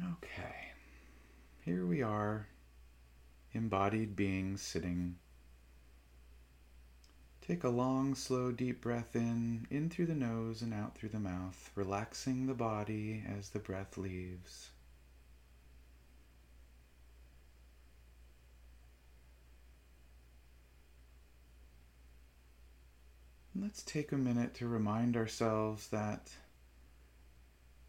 Okay, 0.01 0.73
here 1.65 1.85
we 1.85 2.03
are, 2.03 2.49
embodied 3.53 4.17
beings 4.17 4.63
sitting 4.63 5.17
Take 7.49 7.65
a 7.65 7.71
long, 7.71 8.15
slow, 8.15 8.53
deep 8.53 8.83
breath 8.83 9.17
in, 9.17 9.67
in 9.71 9.89
through 9.89 10.05
the 10.05 10.15
nose 10.15 10.61
and 10.61 10.75
out 10.75 10.95
through 10.95 11.09
the 11.09 11.19
mouth, 11.19 11.71
relaxing 11.75 12.47
the 12.47 12.53
body 12.53 13.25
as 13.27 13.49
the 13.49 13.59
breath 13.59 13.97
leaves. 13.97 14.69
Let's 23.59 23.83
take 23.83 24.13
a 24.13 24.19
minute 24.19 24.53
to 24.57 24.69
remind 24.69 25.17
ourselves 25.17 25.89
that 25.89 26.31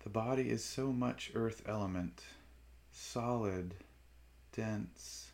the 0.05 0.09
body 0.09 0.49
is 0.49 0.63
so 0.63 0.93
much 0.93 1.31
earth 1.35 1.63
element, 1.65 2.23
solid, 2.93 3.75
dense, 4.53 5.28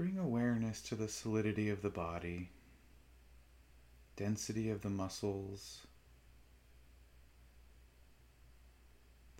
Bring 0.00 0.16
awareness 0.16 0.80
to 0.84 0.94
the 0.94 1.08
solidity 1.08 1.68
of 1.68 1.82
the 1.82 1.90
body, 1.90 2.48
density 4.16 4.70
of 4.70 4.80
the 4.80 4.88
muscles, 4.88 5.86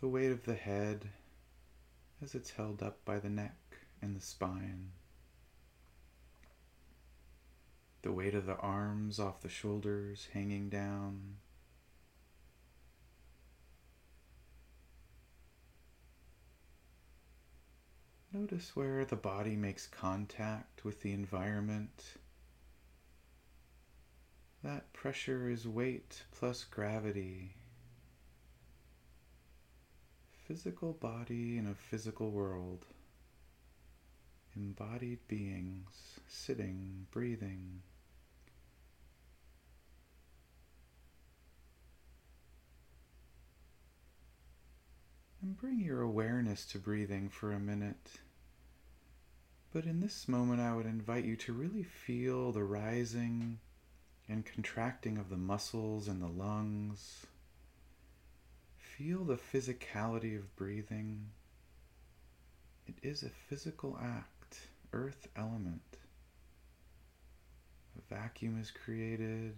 the 0.01 0.09
weight 0.09 0.31
of 0.31 0.45
the 0.45 0.57
head 0.57 1.09
as 2.23 2.35
it's 2.35 2.51
held 2.51 2.83
up 2.83 3.03
by 3.07 3.19
the 3.19 3.31
neck 3.31 3.57
and 4.03 4.15
the 4.15 4.21
spine, 4.21 4.91
the 8.03 8.13
weight 8.13 8.35
of 8.35 8.45
the 8.45 8.59
arms 8.59 9.19
off 9.19 9.41
the 9.41 9.49
shoulders 9.49 10.29
hanging 10.35 10.69
down. 10.69 11.37
Notice 18.33 18.77
where 18.77 19.05
the 19.05 19.17
body 19.17 19.57
makes 19.57 19.89
contact 19.89 20.85
with 20.85 21.03
the 21.03 21.13
environment. 21.13 22.15
That 24.63 24.93
pressure 24.93 25.51
is 25.51 25.67
weight 25.67 26.23
plus 26.31 26.63
gravity. 26.63 27.57
Physical 30.47 30.93
body 30.93 31.59
in 31.59 31.67
a 31.67 31.75
physical 31.75 32.31
world. 32.31 32.87
Embodied 34.55 35.27
beings 35.27 36.21
sitting, 36.29 37.09
breathing. 37.11 37.83
And 45.43 45.57
bring 45.57 45.81
your 45.81 46.03
awareness 46.03 46.67
to 46.67 46.79
breathing 46.79 47.29
for 47.31 47.53
a 47.53 47.59
minute. 47.59 48.21
But 49.73 49.85
in 49.85 50.01
this 50.01 50.29
moment, 50.29 50.61
I 50.61 50.75
would 50.75 50.87
invite 50.87 51.25
you 51.25 51.37
to 51.37 51.53
really 51.53 51.83
feel 51.83 52.53
the 52.53 52.65
rising 52.65 53.59
and 54.29 54.45
contracting 54.45 55.17
of 55.19 55.31
the 55.31 55.37
muscles 55.37 56.09
and 56.09 56.21
the 56.23 56.29
lungs. 56.29 57.27
feel 58.77 59.25
the 59.25 59.37
physicality 59.37 60.37
of 60.37 60.55
breathing. 60.57 61.31
It 62.87 62.95
is 63.03 63.23
a 63.23 63.31
physical 63.31 63.99
act, 64.03 64.69
earth 64.93 65.29
element. 65.37 65.99
A 67.97 68.15
vacuum 68.15 68.61
is 68.61 68.71
created, 68.71 69.55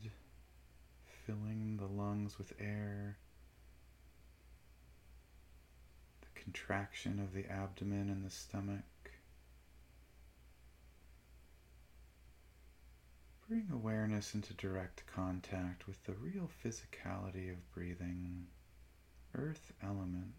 filling 1.26 1.76
the 1.76 1.86
lungs 1.86 2.38
with 2.38 2.52
air. 2.60 3.16
The 6.20 6.31
contraction 6.42 7.20
of 7.20 7.32
the 7.32 7.46
abdomen 7.50 8.08
and 8.08 8.24
the 8.24 8.30
stomach. 8.30 8.82
Bring 13.48 13.68
awareness 13.72 14.34
into 14.34 14.54
direct 14.54 15.04
contact 15.06 15.86
with 15.86 16.02
the 16.04 16.14
real 16.14 16.48
physicality 16.64 17.50
of 17.50 17.72
breathing, 17.74 18.46
earth 19.34 19.72
element. 19.82 20.32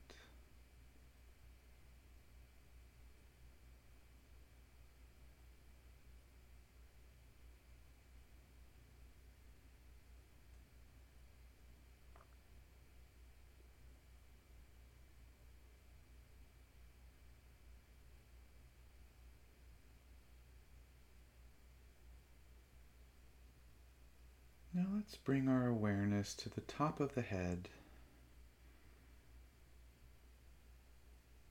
Now 24.76 24.98
let's 25.14 25.22
bring 25.22 25.48
our 25.48 25.68
awareness 25.68 26.34
to 26.34 26.50
the 26.50 26.62
top 26.62 27.00
of 27.00 27.14
the 27.14 27.22
head. 27.22 27.70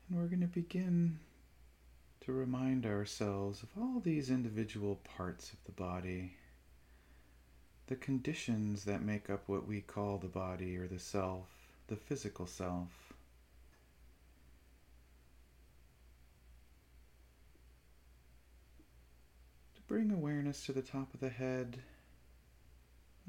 And 0.09 0.19
we're 0.19 0.27
going 0.27 0.41
to 0.41 0.49
begin 0.49 1.21
to 2.23 2.33
remind 2.33 2.85
ourselves 2.85 3.63
of 3.63 3.69
all 3.81 4.01
these 4.01 4.31
individual 4.31 4.99
parts 5.17 5.53
of 5.53 5.63
the 5.65 5.71
body, 5.81 6.35
the 7.87 7.95
conditions 7.95 8.83
that 8.85 9.01
make 9.01 9.31
up 9.31 9.45
what 9.47 9.69
we 9.69 9.81
call 9.81 10.19
the 10.19 10.27
body 10.27 10.77
or 10.77 10.89
the 10.89 10.99
self, 10.99 11.47
the 11.87 11.95
physical 11.95 12.49
self. 12.49 13.13
To 19.77 19.81
bring 19.87 20.11
awareness 20.11 20.67
to 20.67 20.73
the 20.73 20.83
top 20.83 21.15
of 21.15 21.21
the 21.21 21.29
head 21.29 21.79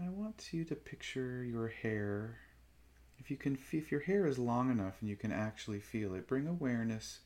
I 0.01 0.09
want 0.09 0.49
you 0.51 0.65
to 0.65 0.75
picture 0.75 1.43
your 1.43 1.67
hair. 1.67 2.39
If 3.19 3.29
you 3.29 3.37
can, 3.37 3.59
if 3.71 3.91
your 3.91 4.01
hair 4.01 4.25
is 4.25 4.39
long 4.39 4.71
enough 4.71 4.95
and 4.99 5.09
you 5.09 5.15
can 5.15 5.31
actually 5.31 5.79
feel 5.79 6.15
it, 6.15 6.27
bring 6.27 6.47
awareness 6.47 7.19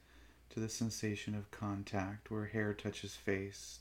to 0.49 0.59
the 0.59 0.67
sensation 0.67 1.33
of 1.33 1.49
contact 1.49 2.29
where 2.29 2.45
hair 2.45 2.73
touches 2.73 3.15
face, 3.15 3.79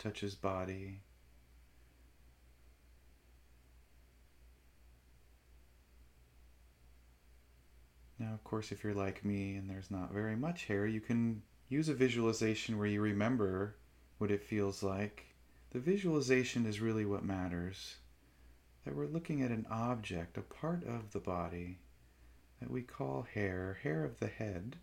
touches 0.00 0.34
body. 0.34 1.02
Now, 8.18 8.34
of 8.34 8.42
course, 8.42 8.72
if 8.72 8.82
you're 8.82 8.94
like 8.94 9.24
me 9.24 9.54
and 9.54 9.70
there's 9.70 9.92
not 9.92 10.12
very 10.12 10.34
much 10.34 10.64
hair, 10.64 10.88
you 10.88 11.00
can 11.00 11.42
use 11.68 11.88
a 11.88 11.94
visualization 11.94 12.78
where 12.78 12.88
you 12.88 13.00
remember 13.00 13.76
what 14.18 14.32
it 14.32 14.42
feels 14.42 14.82
like. 14.82 15.26
The 15.70 15.78
visualization 15.78 16.66
is 16.66 16.80
really 16.80 17.04
what 17.04 17.24
matters 17.24 17.94
that 18.88 18.96
we're 18.96 19.06
looking 19.06 19.42
at 19.42 19.50
an 19.50 19.66
object, 19.70 20.38
a 20.38 20.40
part 20.40 20.82
of 20.82 21.12
the 21.12 21.20
body 21.20 21.76
that 22.58 22.70
we 22.70 22.80
call 22.80 23.26
hair, 23.34 23.78
hair 23.82 24.02
of 24.02 24.18
the 24.18 24.28
head. 24.28 24.76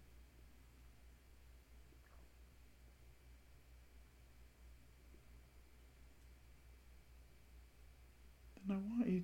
And 8.61 8.73
I 8.73 8.75
want 8.75 9.09
you 9.09 9.23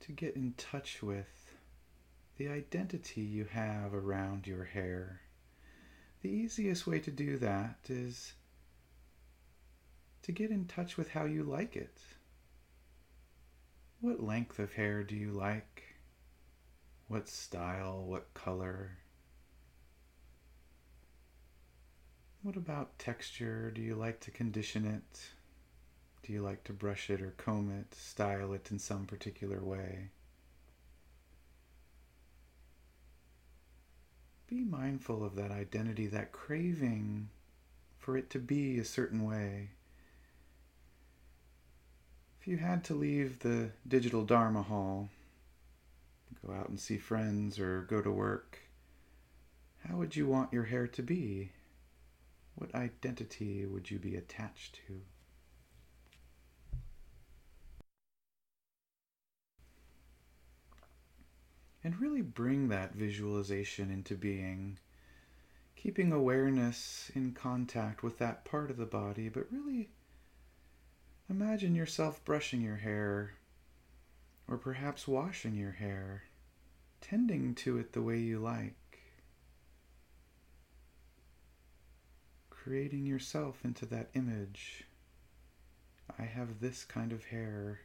to 0.00 0.12
get 0.12 0.36
in 0.36 0.52
touch 0.58 1.02
with 1.02 1.54
the 2.36 2.48
identity 2.48 3.22
you 3.22 3.46
have 3.46 3.94
around 3.94 4.46
your 4.46 4.64
hair. 4.64 5.22
The 6.20 6.28
easiest 6.28 6.86
way 6.86 6.98
to 6.98 7.10
do 7.10 7.38
that 7.38 7.78
is 7.88 8.34
to 10.24 10.32
get 10.32 10.50
in 10.50 10.66
touch 10.66 10.98
with 10.98 11.08
how 11.08 11.24
you 11.24 11.42
like 11.42 11.74
it. 11.74 11.96
What 14.02 14.22
length 14.22 14.58
of 14.58 14.72
hair 14.72 15.02
do 15.02 15.14
you 15.14 15.30
like? 15.30 15.82
What 17.08 17.28
style? 17.28 18.02
What 18.02 18.32
color? 18.32 18.96
What 22.42 22.56
about 22.56 22.98
texture? 22.98 23.70
Do 23.70 23.82
you 23.82 23.94
like 23.94 24.20
to 24.20 24.30
condition 24.30 24.86
it? 24.86 25.20
Do 26.22 26.32
you 26.32 26.40
like 26.40 26.64
to 26.64 26.72
brush 26.72 27.10
it 27.10 27.20
or 27.20 27.32
comb 27.32 27.70
it, 27.70 27.94
style 27.94 28.54
it 28.54 28.70
in 28.70 28.78
some 28.78 29.04
particular 29.04 29.62
way? 29.62 30.08
Be 34.46 34.64
mindful 34.64 35.22
of 35.22 35.36
that 35.36 35.50
identity, 35.50 36.06
that 36.06 36.32
craving 36.32 37.28
for 37.98 38.16
it 38.16 38.30
to 38.30 38.38
be 38.38 38.78
a 38.78 38.84
certain 38.84 39.24
way. 39.24 39.72
If 42.40 42.48
you 42.48 42.56
had 42.56 42.84
to 42.84 42.94
leave 42.94 43.40
the 43.40 43.72
digital 43.86 44.24
Dharma 44.24 44.62
hall, 44.62 45.10
go 46.46 46.54
out 46.54 46.70
and 46.70 46.80
see 46.80 46.96
friends 46.96 47.58
or 47.58 47.82
go 47.82 48.00
to 48.00 48.10
work, 48.10 48.60
how 49.86 49.96
would 49.96 50.16
you 50.16 50.26
want 50.26 50.50
your 50.50 50.64
hair 50.64 50.86
to 50.86 51.02
be? 51.02 51.52
What 52.54 52.74
identity 52.74 53.66
would 53.66 53.90
you 53.90 53.98
be 53.98 54.16
attached 54.16 54.80
to? 54.86 55.02
And 61.84 62.00
really 62.00 62.22
bring 62.22 62.68
that 62.68 62.94
visualization 62.94 63.90
into 63.90 64.14
being, 64.14 64.78
keeping 65.76 66.10
awareness 66.10 67.12
in 67.14 67.32
contact 67.32 68.02
with 68.02 68.16
that 68.16 68.46
part 68.46 68.70
of 68.70 68.78
the 68.78 68.86
body, 68.86 69.28
but 69.28 69.52
really 69.52 69.90
Imagine 71.30 71.76
yourself 71.76 72.24
brushing 72.24 72.60
your 72.60 72.76
hair, 72.76 73.34
or 74.48 74.58
perhaps 74.58 75.06
washing 75.06 75.54
your 75.54 75.70
hair, 75.70 76.24
tending 77.00 77.54
to 77.54 77.78
it 77.78 77.92
the 77.92 78.02
way 78.02 78.18
you 78.18 78.40
like, 78.40 78.74
creating 82.50 83.06
yourself 83.06 83.64
into 83.64 83.86
that 83.86 84.10
image. 84.14 84.84
I 86.18 86.24
have 86.24 86.58
this 86.58 86.82
kind 86.82 87.12
of 87.12 87.26
hair. 87.26 87.82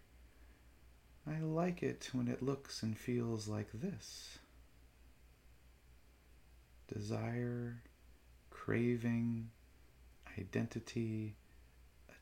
I 1.28 1.40
like 1.40 1.84
it 1.84 2.10
when 2.14 2.28
it 2.28 2.42
looks 2.42 2.82
and 2.82 2.98
feels 2.98 3.48
like 3.48 3.70
this. 3.72 4.40
Desire, 6.92 7.84
craving, 8.50 9.52
identity, 10.40 11.36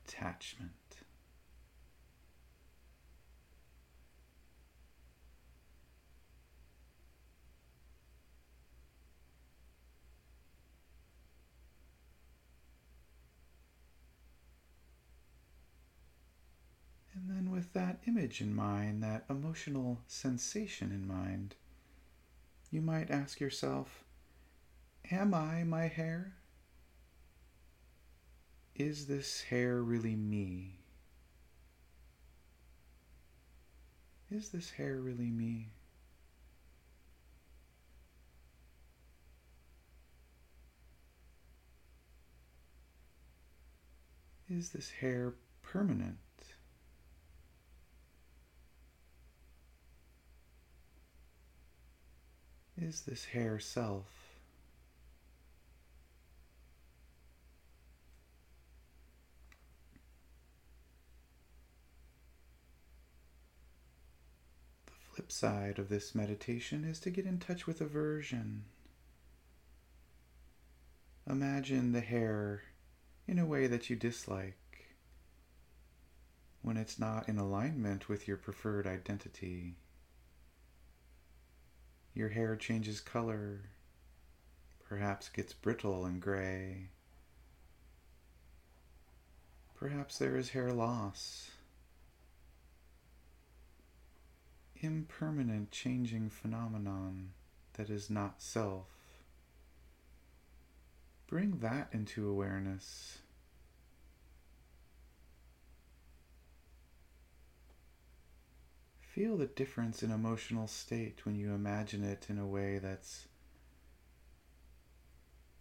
attachment. 0.06 0.70
And 17.16 17.30
then, 17.30 17.52
with 17.64 17.72
that 17.72 17.98
image 18.06 18.42
in 18.42 18.54
mind, 18.54 19.02
that 19.02 19.24
emotional 19.30 19.98
sensation 20.06 20.90
in 20.92 21.08
mind, 21.08 21.54
you 22.70 22.82
might 22.82 23.10
ask 23.10 23.40
yourself 23.40 24.04
Am 25.10 25.32
I 25.32 25.64
my 25.64 25.86
hair? 25.88 26.34
Is 28.74 29.06
this 29.06 29.42
hair 29.44 29.82
really 29.82 30.14
me? 30.14 30.80
Is 34.30 34.50
this 34.50 34.70
hair 34.70 35.00
really 35.00 35.30
me? 35.30 35.68
Is 44.50 44.70
this 44.70 44.90
hair 44.90 45.34
permanent? 45.62 46.18
Is 52.80 53.02
this 53.02 53.26
hair 53.26 53.58
self? 53.58 54.06
The 64.86 64.92
flip 65.14 65.30
side 65.30 65.78
of 65.78 65.88
this 65.88 66.14
meditation 66.14 66.84
is 66.84 66.98
to 67.00 67.10
get 67.10 67.26
in 67.26 67.38
touch 67.38 67.66
with 67.66 67.80
aversion. 67.80 68.64
Imagine 71.28 71.92
the 71.92 72.00
hair 72.00 72.62
in 73.26 73.38
a 73.38 73.46
way 73.46 73.66
that 73.66 73.88
you 73.88 73.96
dislike 73.96 74.58
when 76.62 76.76
it's 76.76 76.98
not 76.98 77.28
in 77.28 77.38
alignment 77.38 78.08
with 78.08 78.26
your 78.26 78.36
preferred 78.36 78.86
identity. 78.86 79.76
Your 82.14 82.28
hair 82.28 82.54
changes 82.54 83.00
color, 83.00 83.62
perhaps 84.88 85.28
gets 85.28 85.52
brittle 85.52 86.04
and 86.04 86.20
gray. 86.20 86.90
Perhaps 89.74 90.18
there 90.18 90.36
is 90.36 90.50
hair 90.50 90.72
loss. 90.72 91.50
Impermanent 94.76 95.72
changing 95.72 96.30
phenomenon 96.30 97.30
that 97.72 97.90
is 97.90 98.08
not 98.08 98.40
self. 98.40 98.86
Bring 101.26 101.58
that 101.58 101.88
into 101.90 102.28
awareness. 102.28 103.18
Feel 109.14 109.36
the 109.36 109.46
difference 109.46 110.02
in 110.02 110.10
emotional 110.10 110.66
state 110.66 111.24
when 111.24 111.36
you 111.36 111.52
imagine 111.52 112.02
it 112.02 112.26
in 112.28 112.36
a 112.36 112.48
way 112.48 112.78
that's 112.78 113.28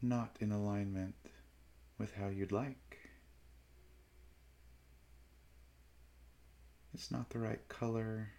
not 0.02 0.36
in 0.40 0.52
alignment 0.52 1.14
with 2.00 2.16
how 2.16 2.30
you'd 2.30 2.52
like. 2.52 2.98
It's 6.96 7.12
not 7.12 7.30
the 7.30 7.38
right 7.38 7.68
color. 7.68 8.30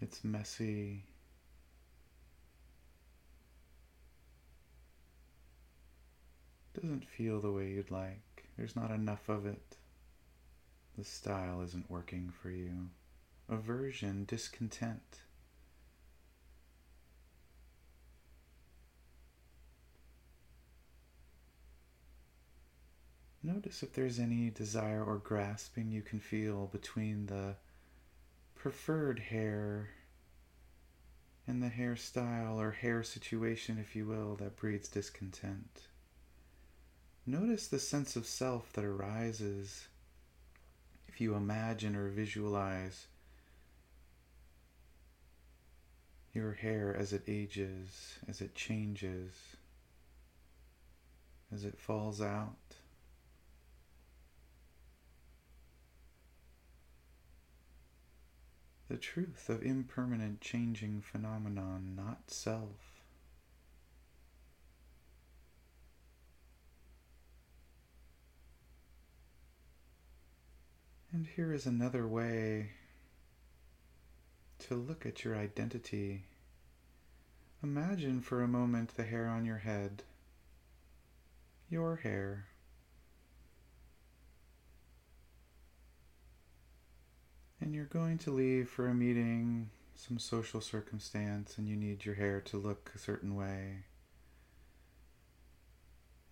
It's 0.00 0.24
messy. 0.24 1.04
Doesn't 6.74 7.04
feel 7.04 7.40
the 7.40 7.52
way 7.52 7.68
you'd 7.68 7.92
like. 7.92 8.46
There's 8.56 8.74
not 8.74 8.90
enough 8.90 9.28
of 9.28 9.46
it. 9.46 9.76
The 10.98 11.04
style 11.04 11.60
isn't 11.60 11.88
working 11.88 12.32
for 12.42 12.50
you 12.50 12.88
aversion, 13.48 14.24
discontent. 14.24 15.20
Notice 23.42 23.82
if 23.82 23.92
there's 23.92 24.18
any 24.18 24.48
desire 24.48 25.04
or 25.04 25.18
grasping 25.18 25.90
you 25.90 26.00
can 26.00 26.18
feel 26.18 26.66
between 26.72 27.26
the 27.26 27.56
preferred 28.54 29.18
hair 29.18 29.90
and 31.46 31.62
the 31.62 31.68
hairstyle 31.68 32.56
or 32.56 32.70
hair 32.70 33.02
situation, 33.02 33.76
if 33.78 33.94
you 33.94 34.06
will, 34.06 34.34
that 34.36 34.56
breeds 34.56 34.88
discontent. 34.88 35.82
Notice 37.26 37.68
the 37.68 37.78
sense 37.78 38.16
of 38.16 38.26
self 38.26 38.72
that 38.72 38.84
arises 38.84 39.88
if 41.06 41.20
you 41.20 41.34
imagine 41.34 41.94
or 41.94 42.08
visualize 42.08 43.08
your 46.34 46.52
hair 46.52 46.94
as 46.98 47.12
it 47.12 47.22
ages, 47.28 48.18
as 48.28 48.40
it 48.40 48.54
changes, 48.54 49.56
as 51.52 51.64
it 51.64 51.78
falls 51.78 52.20
out. 52.20 52.56
The 58.88 58.96
truth 58.96 59.48
of 59.48 59.62
impermanent 59.62 60.40
changing 60.40 61.00
phenomenon, 61.00 61.94
not 61.96 62.30
self. 62.30 63.00
And 71.12 71.28
here 71.36 71.52
is 71.52 71.64
another 71.64 72.08
way 72.08 72.70
to 74.68 74.74
look 74.74 75.04
at 75.04 75.24
your 75.24 75.36
identity. 75.36 76.24
Imagine 77.62 78.20
for 78.22 78.42
a 78.42 78.48
moment 78.48 78.96
the 78.96 79.04
hair 79.04 79.26
on 79.26 79.44
your 79.44 79.58
head, 79.58 80.02
your 81.68 81.96
hair. 81.96 82.46
And 87.60 87.74
you're 87.74 87.84
going 87.84 88.18
to 88.18 88.30
leave 88.30 88.68
for 88.68 88.88
a 88.88 88.94
meeting, 88.94 89.68
some 89.94 90.18
social 90.18 90.60
circumstance, 90.60 91.58
and 91.58 91.68
you 91.68 91.76
need 91.76 92.04
your 92.04 92.14
hair 92.14 92.40
to 92.42 92.56
look 92.56 92.90
a 92.94 92.98
certain 92.98 93.34
way. 93.34 93.84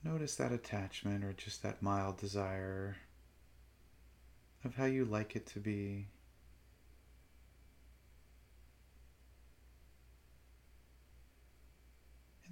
Notice 0.02 0.36
that 0.36 0.52
attachment 0.52 1.22
or 1.22 1.32
just 1.34 1.62
that 1.62 1.82
mild 1.82 2.16
desire 2.16 2.96
of 4.64 4.74
how 4.76 4.86
you 4.86 5.04
like 5.04 5.36
it 5.36 5.46
to 5.48 5.60
be. 5.60 6.06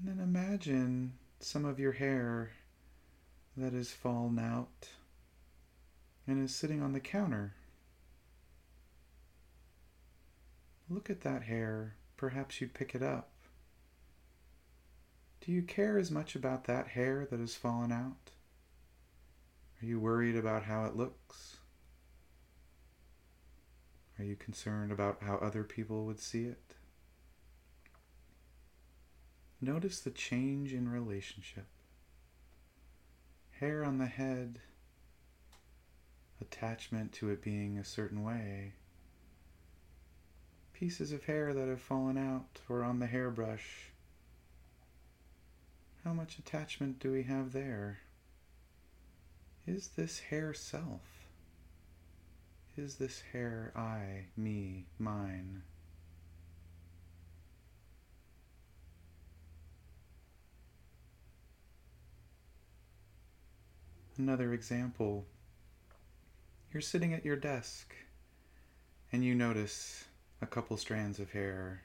And 0.00 0.18
then 0.18 0.24
imagine 0.24 1.12
some 1.40 1.66
of 1.66 1.78
your 1.78 1.92
hair 1.92 2.52
that 3.56 3.74
is 3.74 3.90
fallen 3.90 4.38
out 4.38 4.88
and 6.26 6.42
is 6.42 6.54
sitting 6.54 6.82
on 6.82 6.92
the 6.92 7.00
counter. 7.00 7.54
Look 10.88 11.10
at 11.10 11.20
that 11.20 11.42
hair. 11.42 11.96
Perhaps 12.16 12.60
you'd 12.60 12.72
pick 12.72 12.94
it 12.94 13.02
up. 13.02 13.30
Do 15.44 15.52
you 15.52 15.62
care 15.62 15.98
as 15.98 16.10
much 16.10 16.34
about 16.34 16.64
that 16.64 16.88
hair 16.88 17.26
that 17.30 17.40
has 17.40 17.54
fallen 17.54 17.92
out? 17.92 18.30
Are 19.82 19.86
you 19.86 20.00
worried 20.00 20.36
about 20.36 20.64
how 20.64 20.84
it 20.84 20.96
looks? 20.96 21.56
Are 24.18 24.24
you 24.24 24.36
concerned 24.36 24.92
about 24.92 25.22
how 25.22 25.36
other 25.36 25.64
people 25.64 26.04
would 26.06 26.20
see 26.20 26.44
it? 26.44 26.74
Notice 29.60 30.00
the 30.00 30.10
change 30.10 30.72
in 30.72 30.88
relationship. 30.88 31.66
Hair 33.58 33.84
on 33.84 33.98
the 33.98 34.06
head, 34.06 34.60
attachment 36.40 37.12
to 37.12 37.28
it 37.28 37.42
being 37.42 37.76
a 37.76 37.84
certain 37.84 38.22
way. 38.22 38.72
Pieces 40.72 41.12
of 41.12 41.24
hair 41.24 41.52
that 41.52 41.68
have 41.68 41.82
fallen 41.82 42.16
out 42.16 42.60
or 42.70 42.82
on 42.82 43.00
the 43.00 43.06
hairbrush. 43.06 43.90
How 46.04 46.14
much 46.14 46.38
attachment 46.38 46.98
do 46.98 47.12
we 47.12 47.24
have 47.24 47.52
there? 47.52 48.00
Is 49.66 49.88
this 49.88 50.20
hair 50.20 50.54
self? 50.54 51.02
Is 52.78 52.94
this 52.94 53.22
hair 53.32 53.72
I, 53.76 54.28
me, 54.38 54.86
mine? 54.98 55.62
Another 64.20 64.52
example 64.52 65.24
you're 66.70 66.82
sitting 66.82 67.14
at 67.14 67.24
your 67.24 67.36
desk 67.36 67.94
and 69.10 69.24
you 69.24 69.34
notice 69.34 70.04
a 70.42 70.46
couple 70.46 70.76
strands 70.76 71.18
of 71.18 71.30
hair 71.30 71.84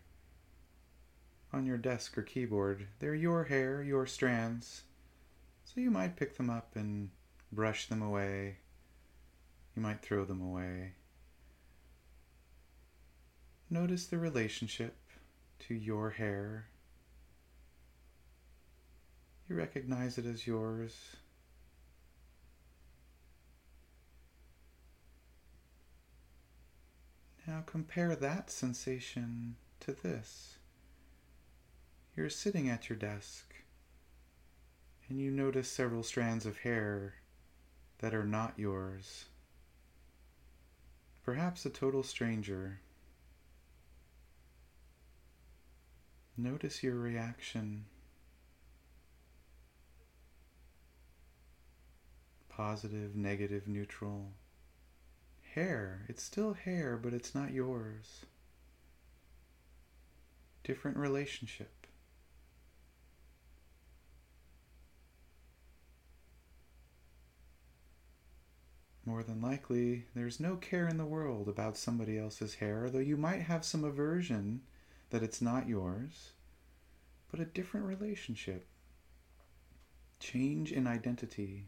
on 1.53 1.65
your 1.65 1.77
desk 1.77 2.17
or 2.17 2.23
keyboard. 2.23 2.87
They're 2.99 3.15
your 3.15 3.45
hair, 3.45 3.81
your 3.81 4.05
strands, 4.05 4.83
so 5.63 5.79
you 5.79 5.89
might 5.89 6.17
pick 6.17 6.35
them 6.35 6.49
up 6.49 6.75
and 6.75 7.09
brush 7.53 7.87
them 7.87 8.01
away. 8.01 8.57
You 9.73 9.81
might 9.81 10.01
throw 10.01 10.25
them 10.25 10.41
away. 10.41 10.95
Notice 13.69 14.07
the 14.07 14.17
relationship 14.17 14.97
to 15.59 15.73
your 15.73 16.09
hair. 16.09 16.67
You 19.47 19.55
recognize 19.55 20.17
it 20.17 20.25
as 20.25 20.45
yours. 20.45 21.15
Now 27.47 27.63
compare 27.65 28.15
that 28.15 28.49
sensation 28.49 29.55
to 29.81 29.91
this. 29.91 30.57
You're 32.15 32.29
sitting 32.29 32.69
at 32.69 32.89
your 32.89 32.97
desk 32.97 33.53
and 35.07 35.19
you 35.19 35.29
notice 35.29 35.69
several 35.69 36.01
strands 36.01 36.47
of 36.47 36.59
hair 36.59 37.15
that 37.99 38.15
are 38.15 38.25
not 38.25 38.53
yours. 38.57 39.25
Perhaps 41.23 41.65
a 41.65 41.69
total 41.69 42.01
stranger. 42.01 42.79
Notice 46.35 46.81
your 46.81 46.95
reaction. 46.95 47.85
Positive, 52.49 53.15
negative, 53.15 53.67
neutral 53.67 54.31
hair. 55.55 56.05
It's 56.07 56.23
still 56.23 56.53
hair, 56.53 56.97
but 56.97 57.13
it's 57.13 57.33
not 57.33 57.51
yours. 57.51 58.25
different 60.65 60.97
relationship. 60.97 61.85
More 69.05 69.21
than 69.21 69.39
likely, 69.39 70.07
there's 70.15 70.39
no 70.39 70.55
care 70.55 70.87
in 70.87 70.97
the 70.97 71.05
world 71.05 71.47
about 71.47 71.77
somebody 71.77 72.17
else's 72.17 72.55
hair, 72.55 72.89
though 72.89 72.97
you 72.97 73.15
might 73.15 73.43
have 73.43 73.63
some 73.63 73.83
aversion 73.83 74.61
that 75.11 75.21
it's 75.21 75.41
not 75.41 75.69
yours, 75.69 76.31
but 77.29 77.39
a 77.39 77.45
different 77.45 77.85
relationship. 77.85 78.65
Change 80.19 80.71
in 80.71 80.87
identity. 80.87 81.67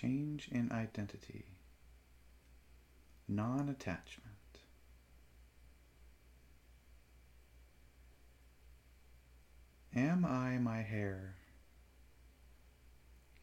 Change 0.00 0.48
in 0.50 0.72
identity. 0.72 1.44
Non 3.28 3.68
attachment. 3.68 4.34
Am 9.94 10.24
I 10.24 10.58
my 10.58 10.82
hair? 10.82 11.36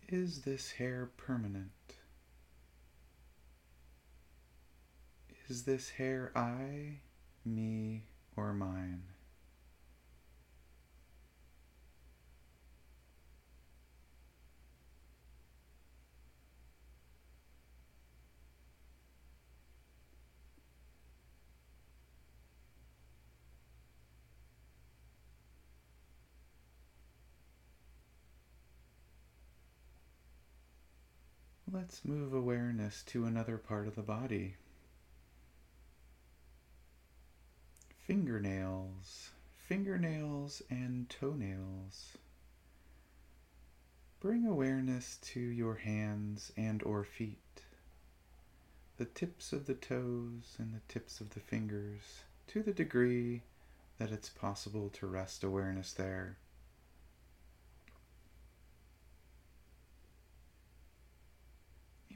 Is 0.09 0.41
this 0.41 0.71
hair 0.71 1.09
permanent? 1.15 1.71
Is 5.47 5.63
this 5.63 5.91
hair 5.91 6.33
I, 6.35 6.99
me, 7.45 8.07
or 8.35 8.51
mine? 8.51 9.10
Let's 31.73 32.03
move 32.03 32.33
awareness 32.33 33.01
to 33.03 33.23
another 33.23 33.57
part 33.57 33.87
of 33.87 33.95
the 33.95 34.01
body. 34.01 34.55
Fingernails, 38.05 39.29
fingernails 39.55 40.61
and 40.69 41.09
toenails. 41.09 42.17
Bring 44.19 44.45
awareness 44.45 45.17
to 45.21 45.39
your 45.39 45.75
hands 45.75 46.51
and 46.57 46.83
or 46.83 47.05
feet. 47.05 47.37
The 48.97 49.05
tips 49.05 49.53
of 49.53 49.65
the 49.65 49.73
toes 49.73 50.57
and 50.59 50.73
the 50.73 50.81
tips 50.89 51.21
of 51.21 51.29
the 51.29 51.39
fingers 51.39 52.23
to 52.47 52.63
the 52.63 52.73
degree 52.73 53.43
that 53.97 54.11
it's 54.11 54.27
possible 54.27 54.89
to 54.89 55.07
rest 55.07 55.41
awareness 55.41 55.93
there. 55.93 56.35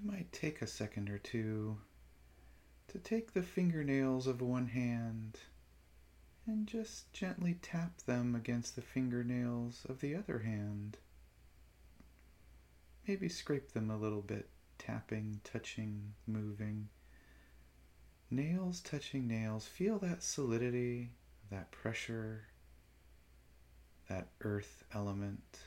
Might 0.06 0.32
take 0.32 0.62
a 0.62 0.68
second 0.68 1.10
or 1.10 1.18
two 1.18 1.78
to 2.88 3.00
take 3.00 3.34
the 3.34 3.42
fingernails 3.42 4.28
of 4.28 4.42
one 4.42 4.68
hand 4.68 5.40
and 6.46 6.68
just 6.68 7.12
gently 7.12 7.58
tap 7.62 7.98
them 8.06 8.36
against 8.36 8.76
the 8.76 8.82
fingernails 8.82 9.86
of 9.90 10.00
the 10.00 10.16
other 10.16 10.40
hand. 10.40 10.98
Maybe 13.08 13.30
scrape 13.30 13.72
them 13.72 13.90
a 13.90 13.98
little 13.98 14.22
bit, 14.22 14.50
tapping, 14.78 15.42
touching, 15.44 16.14
moving. 16.28 16.90
Nails 18.30 18.82
touching 18.82 19.28
nails. 19.28 19.68
Feel 19.68 19.98
that 20.00 20.24
solidity, 20.24 21.12
that 21.50 21.72
pressure, 21.72 22.48
that 24.08 24.28
earth 24.42 24.84
element. 24.94 25.60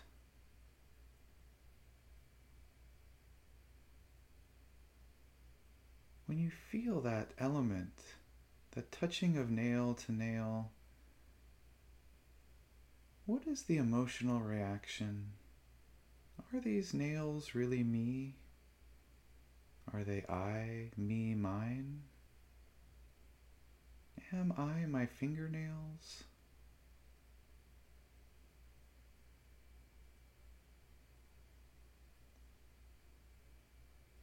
When 6.28 6.38
you 6.38 6.50
feel 6.50 7.00
that 7.00 7.30
element, 7.38 7.98
the 8.72 8.82
touching 8.82 9.38
of 9.38 9.50
nail 9.50 9.94
to 9.94 10.12
nail, 10.12 10.70
what 13.24 13.46
is 13.46 13.62
the 13.62 13.78
emotional 13.78 14.38
reaction? 14.40 15.30
Are 16.52 16.60
these 16.60 16.92
nails 16.92 17.54
really 17.54 17.82
me? 17.82 18.34
Are 19.94 20.04
they 20.04 20.22
I, 20.28 20.90
me, 20.98 21.34
mine? 21.34 22.02
Am 24.30 24.52
I 24.58 24.84
my 24.84 25.06
fingernails? 25.06 26.24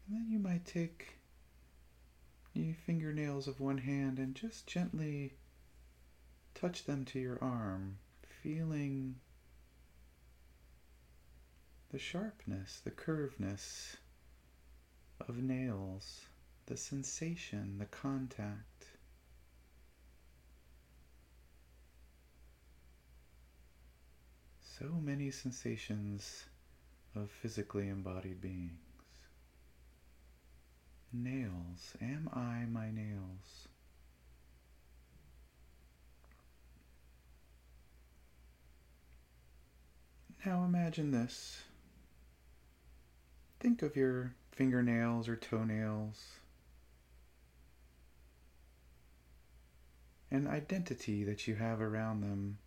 And 0.07 0.17
then 0.17 0.27
you 0.29 0.37
might 0.37 0.65
take 0.65 1.15
your 2.63 2.75
fingernails 2.85 3.47
of 3.47 3.59
one 3.59 3.77
hand 3.77 4.17
and 4.17 4.33
just 4.33 4.65
gently 4.65 5.33
touch 6.53 6.85
them 6.85 7.03
to 7.05 7.19
your 7.19 7.37
arm, 7.41 7.97
feeling 8.41 9.15
the 11.89 11.99
sharpness, 11.99 12.81
the 12.83 12.91
curvedness 12.91 13.97
of 15.27 15.37
nails, 15.37 16.25
the 16.65 16.77
sensation, 16.77 17.77
the 17.77 17.85
contact. 17.85 18.87
So 24.79 24.85
many 25.01 25.31
sensations 25.31 26.45
of 27.15 27.29
physically 27.29 27.87
embodied 27.87 28.41
being. 28.41 28.77
Nails. 31.23 31.93
Am 32.01 32.29
I 32.33 32.65
my 32.69 32.91
nails? 32.91 33.67
Now 40.45 40.63
imagine 40.63 41.11
this. 41.11 41.63
Think 43.59 43.81
of 43.81 43.95
your 43.95 44.35
fingernails 44.51 45.27
or 45.27 45.35
toenails. 45.35 46.23
An 50.29 50.47
identity 50.47 51.23
that 51.23 51.47
you 51.47 51.55
have 51.55 51.81
around 51.81 52.21
them. 52.21 52.57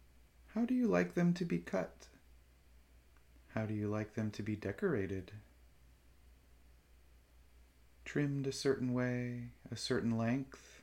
How 0.55 0.65
do 0.65 0.75
you 0.75 0.89
like 0.89 1.15
them 1.15 1.35
to 1.35 1.45
be 1.45 1.59
cut? 1.59 2.07
How 3.49 3.67
do 3.67 3.75
you 3.75 3.89
like 3.89 4.15
them 4.15 4.31
to 4.33 4.43
be 4.43 4.57
decorated? 4.57 5.33
Trimmed 8.09 8.47
a 8.47 8.53
certain 8.53 8.95
way, 8.95 9.43
a 9.71 9.77
certain 9.77 10.17
length, 10.17 10.81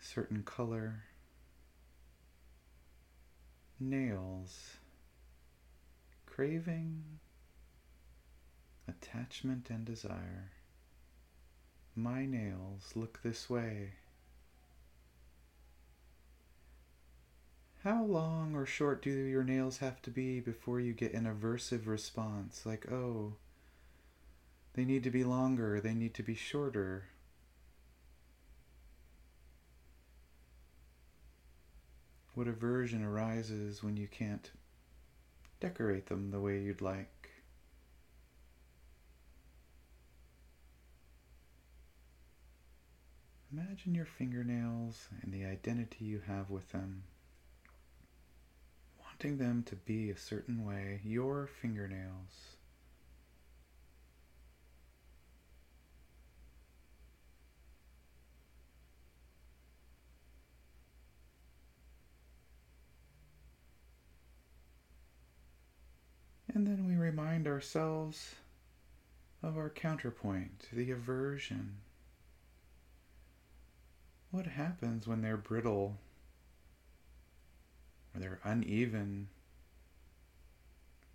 certain 0.00 0.42
color, 0.42 1.02
nails, 3.78 4.78
craving, 6.24 7.02
attachment, 8.88 9.68
and 9.68 9.84
desire. 9.84 10.52
My 11.94 12.24
nails 12.24 12.92
look 12.94 13.20
this 13.22 13.50
way. 13.50 13.90
How 17.84 18.04
long 18.04 18.54
or 18.54 18.66
short 18.66 19.00
do 19.00 19.10
your 19.10 19.42
nails 19.42 19.78
have 19.78 20.02
to 20.02 20.10
be 20.10 20.38
before 20.38 20.80
you 20.80 20.92
get 20.92 21.14
an 21.14 21.24
aversive 21.24 21.86
response? 21.86 22.66
Like, 22.66 22.92
oh, 22.92 23.36
they 24.74 24.84
need 24.84 25.02
to 25.04 25.10
be 25.10 25.24
longer, 25.24 25.80
they 25.80 25.94
need 25.94 26.12
to 26.14 26.22
be 26.22 26.34
shorter. 26.34 27.04
What 32.34 32.48
aversion 32.48 33.02
arises 33.02 33.82
when 33.82 33.96
you 33.96 34.08
can't 34.08 34.50
decorate 35.58 36.06
them 36.06 36.32
the 36.32 36.40
way 36.40 36.60
you'd 36.60 36.82
like? 36.82 37.30
Imagine 43.50 43.94
your 43.94 44.04
fingernails 44.04 45.08
and 45.22 45.32
the 45.32 45.46
identity 45.46 46.04
you 46.04 46.20
have 46.26 46.50
with 46.50 46.70
them 46.72 47.04
wanting 49.20 49.36
them 49.36 49.62
to 49.62 49.76
be 49.76 50.08
a 50.08 50.16
certain 50.16 50.64
way, 50.64 50.98
your 51.04 51.46
fingernails. 51.60 52.56
And 66.54 66.66
then 66.66 66.86
we 66.88 66.94
remind 66.94 67.46
ourselves 67.46 68.36
of 69.42 69.58
our 69.58 69.68
counterpoint, 69.68 70.68
the 70.72 70.90
aversion. 70.92 71.76
What 74.30 74.46
happens 74.46 75.06
when 75.06 75.20
they're 75.20 75.36
brittle 75.36 75.98
or 78.14 78.20
they're 78.20 78.40
uneven? 78.44 79.28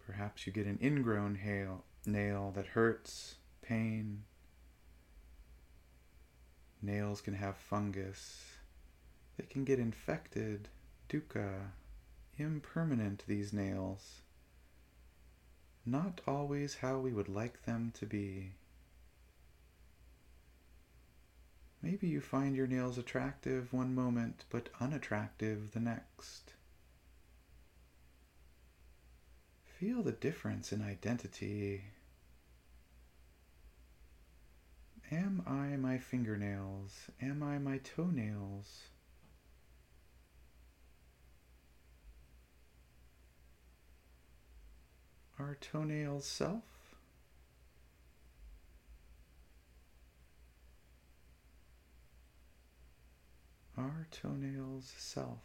Perhaps 0.06 0.46
you 0.46 0.54
get 0.54 0.68
an 0.68 0.80
ingrown 0.82 1.36
hail, 1.36 1.84
nail 2.06 2.52
that 2.56 2.68
hurts, 2.68 3.36
pain. 3.62 4.24
Nails 6.82 7.22
can 7.22 7.34
have 7.34 7.58
fungus. 7.58 8.58
They 9.38 9.46
can 9.46 9.64
get 9.64 9.80
infected, 9.80 10.70
dukkha, 11.10 11.72
impermanent, 12.38 13.24
these 13.28 13.52
nails. 13.52 14.22
Not 15.86 16.22
always 16.28 16.76
how 16.76 17.00
we 17.00 17.12
would 17.12 17.30
like 17.30 17.64
them 17.66 17.91
to 17.96 18.06
be. 18.06 18.54
Maybe 21.82 22.08
you 22.08 22.22
find 22.22 22.56
your 22.56 22.68
nails 22.68 22.98
attractive 22.98 23.72
one 23.72 23.93
moment, 23.93 24.46
but 24.50 24.70
unattractive 24.80 25.72
the 25.72 25.80
next. 25.80 26.54
Feel 29.80 30.03
the 30.03 30.13
difference 30.13 30.71
in 30.71 30.82
identity. 30.82 31.84
Am 35.11 35.43
I 35.45 35.76
my 35.76 35.97
fingernails? 35.97 37.09
Am 37.21 37.43
I 37.43 37.57
my 37.57 37.80
toenails? 37.80 38.84
Are 45.38 45.57
toenails 45.59 46.26
self? 46.26 46.63
Are 53.78 54.07
toenails 54.09 54.93
self? 54.97 55.39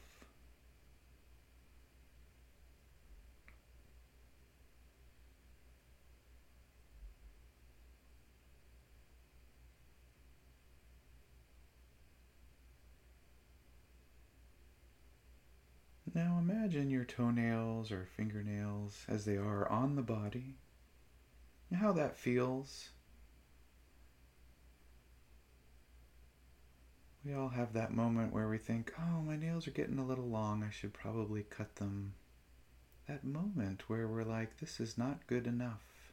Now 16.12 16.40
imagine 16.70 16.90
your 16.90 17.04
toenails 17.04 17.90
or 17.90 18.06
fingernails 18.16 19.04
as 19.08 19.24
they 19.24 19.36
are 19.36 19.68
on 19.68 19.96
the 19.96 20.02
body, 20.02 20.54
how 21.76 21.90
that 21.90 22.16
feels. 22.16 22.90
We 27.24 27.34
all 27.34 27.48
have 27.48 27.72
that 27.72 27.92
moment 27.92 28.32
where 28.32 28.48
we 28.48 28.58
think, 28.58 28.92
oh, 28.96 29.20
my 29.20 29.34
nails 29.34 29.66
are 29.66 29.72
getting 29.72 29.98
a 29.98 30.06
little 30.06 30.28
long, 30.28 30.62
I 30.62 30.70
should 30.70 30.92
probably 30.92 31.42
cut 31.42 31.74
them. 31.74 32.14
That 33.08 33.24
moment 33.24 33.88
where 33.88 34.06
we're 34.06 34.22
like, 34.22 34.58
this 34.58 34.78
is 34.78 34.96
not 34.96 35.26
good 35.26 35.48
enough. 35.48 36.12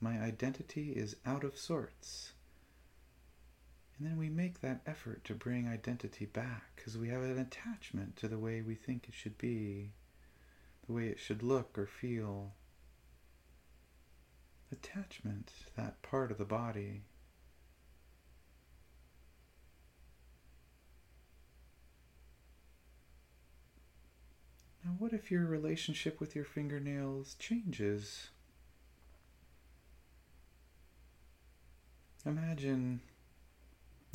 My 0.00 0.18
identity 0.18 0.92
is 0.92 1.16
out 1.26 1.44
of 1.44 1.58
sorts. 1.58 2.32
And 3.98 4.06
then 4.06 4.18
we 4.18 4.28
make 4.28 4.60
that 4.60 4.82
effort 4.86 5.24
to 5.24 5.34
bring 5.34 5.68
identity 5.68 6.26
back 6.26 6.76
because 6.76 6.98
we 6.98 7.08
have 7.08 7.22
an 7.22 7.38
attachment 7.38 8.16
to 8.16 8.28
the 8.28 8.38
way 8.38 8.60
we 8.60 8.74
think 8.74 9.06
it 9.08 9.14
should 9.14 9.38
be, 9.38 9.92
the 10.86 10.92
way 10.92 11.08
it 11.08 11.18
should 11.18 11.42
look 11.42 11.78
or 11.78 11.86
feel. 11.86 12.52
Attachment 14.70 15.46
to 15.46 15.76
that 15.76 16.02
part 16.02 16.30
of 16.30 16.36
the 16.36 16.44
body. 16.44 17.04
Now, 24.84 24.92
what 24.98 25.14
if 25.14 25.30
your 25.30 25.46
relationship 25.46 26.20
with 26.20 26.36
your 26.36 26.44
fingernails 26.44 27.34
changes? 27.38 28.28
Imagine 32.26 33.00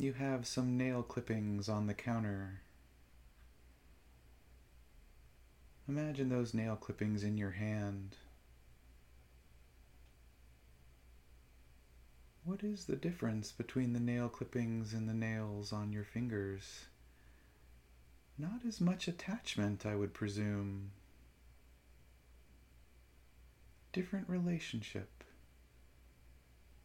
you 0.02 0.12
have 0.14 0.46
some 0.46 0.76
nail 0.76 1.02
clippings 1.02 1.68
on 1.68 1.86
the 1.86 1.94
counter. 1.94 2.60
Imagine 5.88 6.28
those 6.28 6.52
nail 6.52 6.74
clippings 6.74 7.22
in 7.22 7.36
your 7.36 7.52
hand. 7.52 8.16
What 12.44 12.64
is 12.64 12.86
the 12.86 12.96
difference 12.96 13.52
between 13.52 13.92
the 13.92 14.00
nail 14.00 14.28
clippings 14.28 14.92
and 14.92 15.08
the 15.08 15.14
nails 15.14 15.72
on 15.72 15.92
your 15.92 16.04
fingers? 16.04 16.86
Not 18.36 18.64
as 18.66 18.80
much 18.80 19.06
attachment, 19.06 19.86
I 19.86 19.94
would 19.94 20.12
presume. 20.12 20.90
Different 23.92 24.28
relationship, 24.28 25.22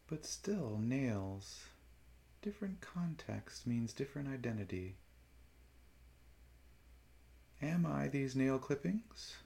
but 0.06 0.24
still 0.24 0.78
nails. 0.80 1.64
Different 2.40 2.80
context 2.80 3.66
means 3.66 3.92
different 3.92 4.28
identity. 4.28 4.96
Am 7.60 7.84
I 7.84 8.06
these 8.06 8.36
nail 8.36 8.58
clippings? 8.58 9.36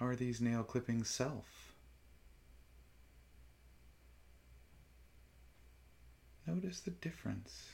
Are 0.00 0.14
these 0.14 0.40
nail 0.40 0.62
clippings 0.62 1.08
self? 1.08 1.74
Notice 6.46 6.80
the 6.80 6.90
difference. 6.90 7.70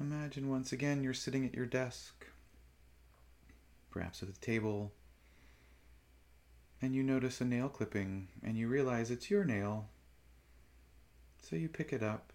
Imagine 0.00 0.48
once 0.48 0.72
again 0.72 1.04
you're 1.04 1.12
sitting 1.12 1.44
at 1.44 1.54
your 1.54 1.66
desk, 1.66 2.26
perhaps 3.90 4.22
at 4.22 4.32
the 4.32 4.40
table, 4.40 4.92
and 6.80 6.94
you 6.94 7.02
notice 7.02 7.42
a 7.42 7.44
nail 7.44 7.68
clipping 7.68 8.28
and 8.42 8.56
you 8.56 8.66
realize 8.66 9.10
it's 9.10 9.30
your 9.30 9.44
nail. 9.44 9.90
So 11.42 11.54
you 11.54 11.68
pick 11.68 11.92
it 11.92 12.02
up. 12.02 12.32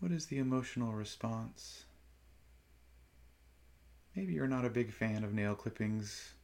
What 0.00 0.10
is 0.10 0.26
the 0.26 0.38
emotional 0.38 0.94
response? 0.94 1.84
Maybe 4.16 4.32
you're 4.32 4.48
not 4.48 4.64
a 4.64 4.70
big 4.70 4.92
fan 4.92 5.22
of 5.22 5.32
nail 5.32 5.54
clippings, 5.54 6.34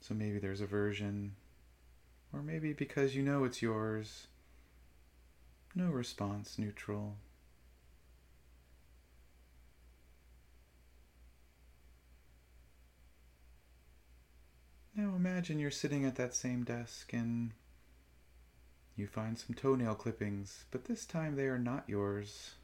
so 0.00 0.12
maybe 0.12 0.40
there's 0.40 0.60
aversion. 0.60 1.36
Or 2.32 2.42
maybe 2.42 2.72
because 2.72 3.14
you 3.14 3.22
know 3.22 3.44
it's 3.44 3.62
yours, 3.62 4.26
no 5.74 5.90
response, 5.90 6.58
neutral. 6.58 7.16
Now 14.94 15.14
imagine 15.16 15.58
you're 15.58 15.70
sitting 15.70 16.04
at 16.04 16.16
that 16.16 16.34
same 16.34 16.64
desk 16.64 17.12
and 17.12 17.52
you 18.94 19.06
find 19.06 19.38
some 19.38 19.54
toenail 19.54 19.94
clippings, 19.94 20.66
but 20.70 20.84
this 20.84 21.06
time 21.06 21.36
they 21.36 21.46
are 21.46 21.58
not 21.58 21.84
yours. 21.88 22.56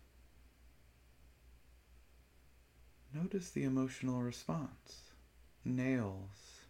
Notice 3.14 3.50
the 3.50 3.64
emotional 3.64 4.20
response. 4.20 5.10
Nails. 5.64 6.60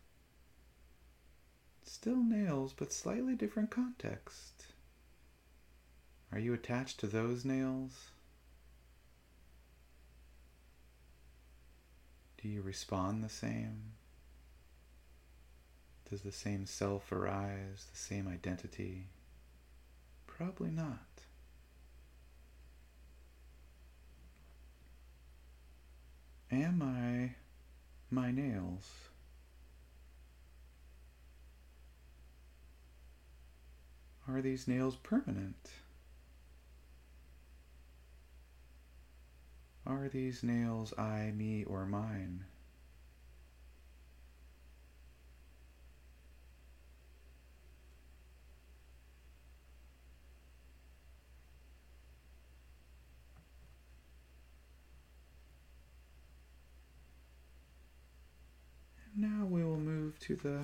Still 1.83 2.23
nails, 2.23 2.73
but 2.73 2.93
slightly 2.93 3.35
different 3.35 3.71
context. 3.71 4.58
Are 6.33 6.39
you 6.39 6.53
attached 6.53 7.01
to 7.01 7.07
those 7.07 7.45
nails? 7.45 8.11
Do 12.43 12.49
you 12.49 12.63
respond 12.63 13.25
the 13.25 13.29
same? 13.29 13.95
Does 16.11 16.23
the 16.23 16.33
same 16.33 16.67
self 16.67 17.11
arise, 17.13 17.87
the 17.91 17.99
same 17.99 18.29
identity? 18.29 19.09
Probably 20.27 20.71
not. 20.71 20.99
Am 26.51 26.83
I 26.83 27.35
my 28.11 28.31
nails? 28.31 28.89
Are 34.27 34.41
these 34.41 34.69
nails 34.69 34.97
permanent? 34.97 35.71
Are 39.89 40.09
these 40.09 40.43
nails 40.43 40.93
I, 40.99 41.33
me, 41.35 41.65
or 41.65 41.87
mine? 41.87 42.45
now 59.19 59.45
we 59.45 59.65
will 59.65 59.79
move 59.79 60.17
to 60.21 60.37
the 60.37 60.61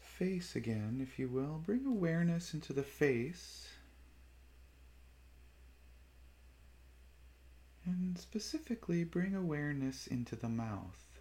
face 0.00 0.56
again, 0.56 0.98
if 1.00 1.20
you 1.20 1.28
will. 1.28 1.62
Bring 1.64 1.86
awareness 1.86 2.52
into 2.52 2.72
the 2.72 2.82
face. 2.82 3.75
And 7.86 8.18
specifically, 8.18 9.04
bring 9.04 9.34
awareness 9.36 10.08
into 10.08 10.34
the 10.34 10.48
mouth. 10.48 11.20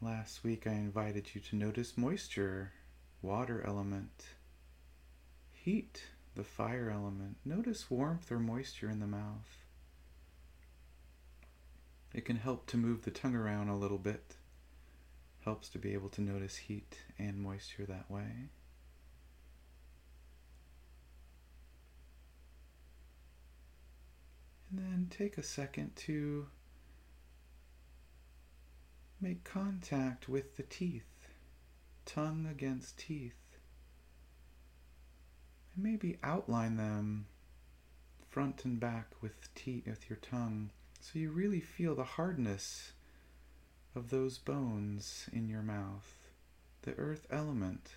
Last 0.00 0.42
week, 0.42 0.66
I 0.66 0.72
invited 0.72 1.32
you 1.32 1.40
to 1.42 1.56
notice 1.56 1.96
moisture, 1.96 2.72
water 3.22 3.64
element, 3.64 4.24
heat, 5.52 6.02
the 6.34 6.42
fire 6.42 6.90
element. 6.92 7.36
Notice 7.44 7.88
warmth 7.88 8.32
or 8.32 8.40
moisture 8.40 8.90
in 8.90 8.98
the 8.98 9.06
mouth. 9.06 9.64
It 12.12 12.24
can 12.24 12.36
help 12.36 12.66
to 12.66 12.76
move 12.76 13.02
the 13.02 13.12
tongue 13.12 13.36
around 13.36 13.68
a 13.68 13.78
little 13.78 13.98
bit. 13.98 14.34
Helps 15.44 15.68
to 15.70 15.78
be 15.78 15.92
able 15.92 16.08
to 16.10 16.20
notice 16.20 16.56
heat 16.56 16.98
and 17.18 17.38
moisture 17.38 17.86
that 17.86 18.10
way. 18.10 18.48
And 24.72 24.80
then 24.80 25.06
take 25.10 25.36
a 25.36 25.42
second 25.42 25.94
to 25.96 26.46
make 29.20 29.44
contact 29.44 30.30
with 30.30 30.56
the 30.56 30.62
teeth, 30.62 31.28
tongue 32.06 32.48
against 32.50 32.98
teeth. 32.98 33.34
And 35.74 35.84
maybe 35.84 36.18
outline 36.22 36.78
them 36.78 37.26
front 38.30 38.64
and 38.64 38.80
back 38.80 39.08
with 39.20 39.54
teeth 39.54 39.86
with 39.86 40.08
your 40.08 40.18
tongue 40.22 40.70
so 41.00 41.18
you 41.18 41.30
really 41.30 41.60
feel 41.60 41.94
the 41.94 42.04
hardness 42.04 42.92
of 43.94 44.08
those 44.08 44.38
bones 44.38 45.28
in 45.32 45.48
your 45.48 45.62
mouth, 45.62 46.14
the 46.82 46.94
earth 46.94 47.26
element. 47.30 47.96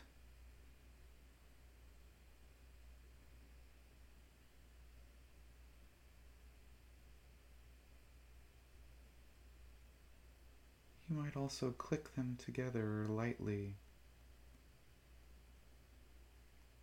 You 11.10 11.16
might 11.16 11.36
also 11.36 11.72
click 11.72 12.16
them 12.16 12.38
together 12.44 13.06
lightly, 13.08 13.76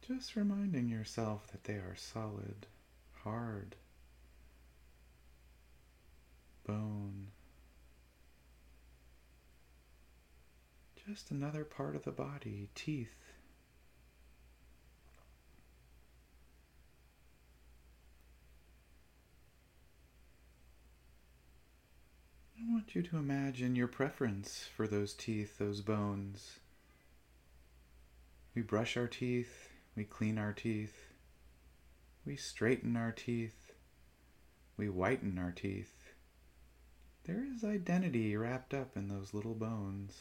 just 0.06 0.36
reminding 0.36 0.88
yourself 0.88 1.46
that 1.48 1.64
they 1.64 1.74
are 1.74 1.96
solid, 1.96 2.66
hard 3.22 3.76
bone. 6.64 7.28
Just 11.08 11.30
another 11.32 11.64
part 11.64 11.96
of 11.96 12.04
the 12.04 12.12
body, 12.12 12.68
teeth. 12.74 13.31
I 22.62 22.72
want 22.72 22.94
you 22.94 23.02
to 23.02 23.16
imagine 23.16 23.74
your 23.74 23.88
preference 23.88 24.68
for 24.76 24.86
those 24.86 25.14
teeth, 25.14 25.58
those 25.58 25.80
bones. 25.80 26.60
We 28.54 28.62
brush 28.62 28.96
our 28.96 29.08
teeth, 29.08 29.70
we 29.96 30.04
clean 30.04 30.38
our 30.38 30.52
teeth, 30.52 31.08
we 32.24 32.36
straighten 32.36 32.96
our 32.96 33.10
teeth, 33.10 33.72
we 34.76 34.88
whiten 34.88 35.38
our 35.38 35.50
teeth. 35.50 36.12
There 37.24 37.44
is 37.44 37.64
identity 37.64 38.36
wrapped 38.36 38.74
up 38.74 38.96
in 38.96 39.08
those 39.08 39.34
little 39.34 39.54
bones. 39.54 40.20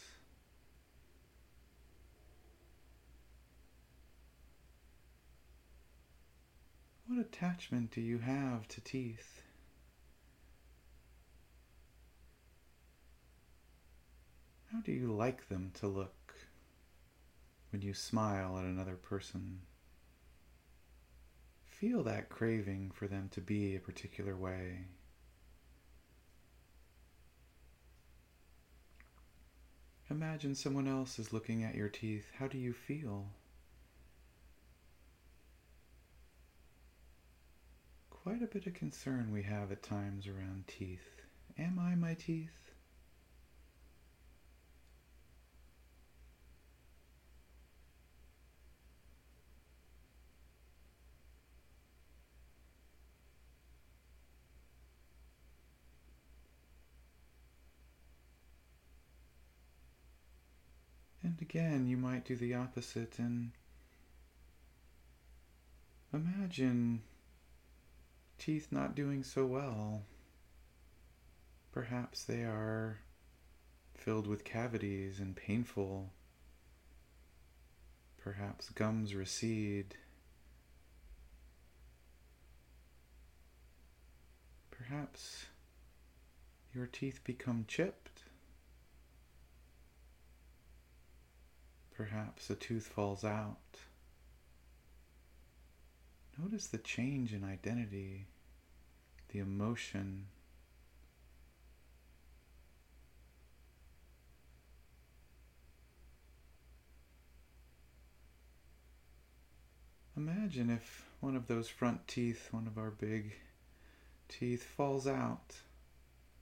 What 7.06 7.20
attachment 7.20 7.92
do 7.92 8.02
you 8.02 8.18
have 8.18 8.68
to 8.70 8.82
teeth? 8.82 9.44
How 14.72 14.80
do 14.80 14.94
you 14.94 15.12
like 15.12 15.50
them 15.50 15.72
to 15.76 15.88
look 15.88 16.34
when 17.72 17.82
you 17.82 17.94
smile 17.94 18.58
at 18.58 18.64
another 18.64 18.96
person? 18.96 19.60
Feel 21.68 22.04
that 22.04 22.30
craving 22.30 22.92
for 22.94 23.08
them 23.08 23.28
to 23.34 23.42
be 23.42 23.76
a 23.76 23.82
particular 23.82 24.36
way. 24.36 24.86
Imagine 30.10 30.56
someone 30.56 30.88
else 30.88 31.20
is 31.20 31.34
looking 31.34 31.64
at 31.64 31.76
your 31.76 31.90
teeth. 31.90 32.28
How 32.38 32.48
do 32.48 32.58
you 32.58 32.72
feel? 32.72 33.26
Quite 38.10 38.42
a 38.42 38.48
bit 38.48 38.68
of 38.68 38.74
concern 38.74 39.32
we 39.34 39.44
have 39.44 39.72
at 39.72 39.84
times 39.84 40.28
around 40.28 40.66
teeth. 40.68 41.22
Am 41.58 41.78
I 41.78 41.96
my 41.96 42.14
teeth? 42.14 42.62
And 61.24 61.38
again, 61.54 61.86
you 61.86 61.98
might 61.98 62.24
do 62.24 62.36
the 62.38 62.54
opposite 62.54 63.20
and 63.20 63.52
imagine 66.14 67.02
teeth 68.38 68.70
not 68.72 68.96
doing 68.96 69.22
so 69.22 69.46
well. 69.46 70.04
Perhaps 71.74 72.24
they 72.24 72.44
are 72.44 73.00
filled 73.94 74.28
with 74.28 74.46
cavities 74.46 75.20
and 75.20 75.36
painful. 75.36 76.14
Perhaps 78.18 78.70
gums 78.70 79.14
recede. 79.14 79.96
Perhaps 84.70 85.48
your 86.74 86.86
teeth 86.88 87.20
become 87.26 87.66
chipped. 87.68 88.11
Perhaps 92.02 92.50
a 92.50 92.56
tooth 92.56 92.88
falls 92.88 93.24
out. 93.24 93.78
Notice 96.36 96.66
the 96.66 96.80
change 96.80 97.32
in 97.32 97.44
identity, 97.44 98.26
the 99.30 99.38
emotion. 99.38 100.26
Imagine 110.18 110.72
if 110.72 111.06
one 111.20 111.36
of 111.36 111.46
those 111.46 111.70
front 111.70 112.08
teeth, 112.08 112.48
one 112.50 112.66
of 112.66 112.80
our 112.80 112.90
big 112.90 113.36
teeth, 114.28 114.64
falls 114.64 115.06
out, 115.06 115.58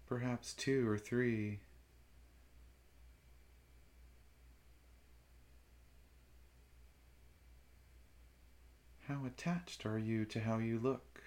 perhaps 0.07 0.53
two 0.53 0.89
or 0.89 0.97
three. 0.97 1.59
How 9.09 9.25
attached 9.25 9.87
are 9.87 9.97
you 9.97 10.23
to 10.25 10.39
how 10.39 10.59
you 10.59 10.77
look? 10.77 11.23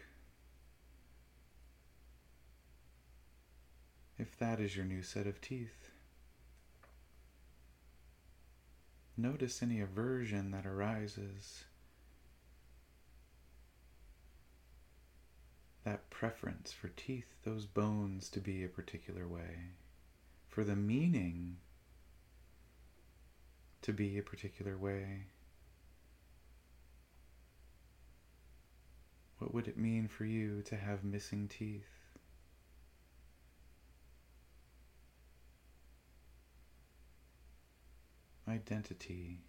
If 4.16 4.38
that 4.38 4.60
is 4.60 4.76
your 4.76 4.84
new 4.84 5.02
set 5.02 5.26
of 5.26 5.40
teeth, 5.40 5.90
notice 9.16 9.64
any 9.64 9.80
aversion 9.80 10.52
that 10.52 10.64
arises. 10.64 11.64
That 15.82 16.08
preference 16.08 16.72
for 16.72 16.86
teeth, 16.86 17.34
those 17.42 17.66
bones 17.66 18.28
to 18.28 18.38
be 18.38 18.62
a 18.62 18.68
particular 18.68 19.26
way, 19.26 19.72
for 20.46 20.62
the 20.62 20.76
meaning 20.76 21.56
to 23.80 23.92
be 23.92 24.18
a 24.18 24.22
particular 24.22 24.78
way. 24.78 25.24
What 29.42 29.54
would 29.54 29.66
it 29.66 29.76
mean 29.76 30.06
for 30.06 30.24
you 30.24 30.62
to 30.66 30.76
have 30.76 31.02
missing 31.02 31.48
teeth? 31.48 31.82
Identity. 38.48 39.40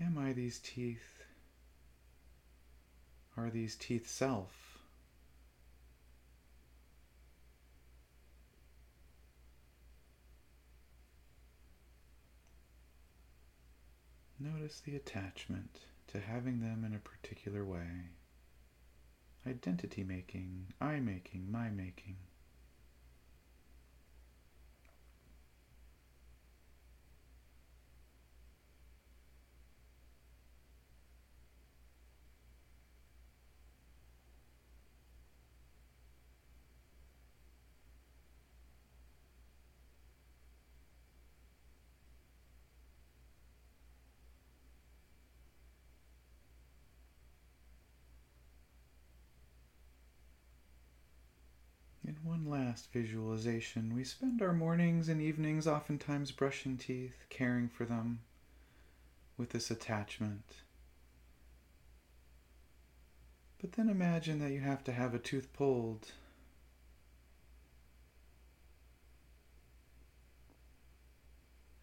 Am 0.00 0.16
I 0.16 0.32
these 0.32 0.60
teeth? 0.60 1.24
Are 3.36 3.50
these 3.50 3.74
teeth 3.74 4.08
self? 4.08 4.78
Notice 14.38 14.80
the 14.84 14.94
attachment 14.94 15.80
to 16.08 16.20
having 16.20 16.60
them 16.60 16.84
in 16.84 16.94
a 16.94 16.98
particular 16.98 17.64
way. 17.64 18.10
Identity 19.46 20.04
making, 20.04 20.72
I 20.80 21.00
making, 21.00 21.50
my 21.50 21.70
making. 21.70 22.16
Last 52.46 52.92
visualization. 52.92 53.94
We 53.94 54.04
spend 54.04 54.40
our 54.40 54.52
mornings 54.52 55.08
and 55.08 55.20
evenings 55.20 55.66
oftentimes 55.66 56.32
brushing 56.32 56.76
teeth, 56.76 57.24
caring 57.28 57.68
for 57.68 57.84
them 57.84 58.20
with 59.36 59.50
this 59.50 59.70
attachment. 59.70 60.56
But 63.60 63.72
then 63.72 63.88
imagine 63.88 64.38
that 64.38 64.52
you 64.52 64.60
have 64.60 64.84
to 64.84 64.92
have 64.92 65.14
a 65.14 65.18
tooth 65.18 65.52
pulled. 65.52 66.12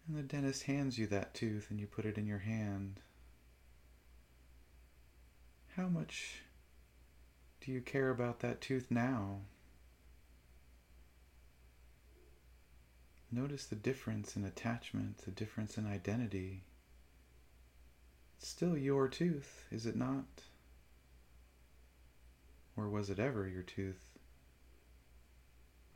And 0.06 0.16
the 0.16 0.22
dentist 0.22 0.64
hands 0.64 0.98
you 0.98 1.06
that 1.08 1.34
tooth 1.34 1.68
and 1.70 1.80
you 1.80 1.86
put 1.86 2.04
it 2.04 2.18
in 2.18 2.26
your 2.26 2.38
hand. 2.38 3.00
How 5.76 5.88
much 5.88 6.42
do 7.60 7.72
you 7.72 7.80
care 7.80 8.10
about 8.10 8.40
that 8.40 8.60
tooth 8.60 8.90
now? 8.90 9.40
Notice 13.34 13.66
the 13.66 13.74
difference 13.74 14.36
in 14.36 14.44
attachment, 14.44 15.18
the 15.18 15.32
difference 15.32 15.76
in 15.76 15.88
identity. 15.88 16.62
It's 18.38 18.46
still 18.46 18.78
your 18.78 19.08
tooth, 19.08 19.64
is 19.72 19.86
it 19.86 19.96
not? 19.96 20.42
Or 22.76 22.88
was 22.88 23.10
it 23.10 23.18
ever 23.18 23.48
your 23.48 23.64
tooth? 23.64 24.18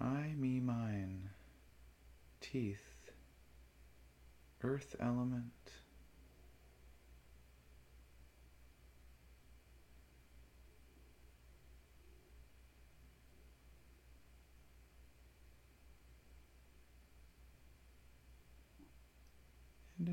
I, 0.01 0.32
me, 0.36 0.59
mine. 0.59 1.30
Teeth. 2.41 3.12
Earth 4.64 4.97
element. 4.99 5.53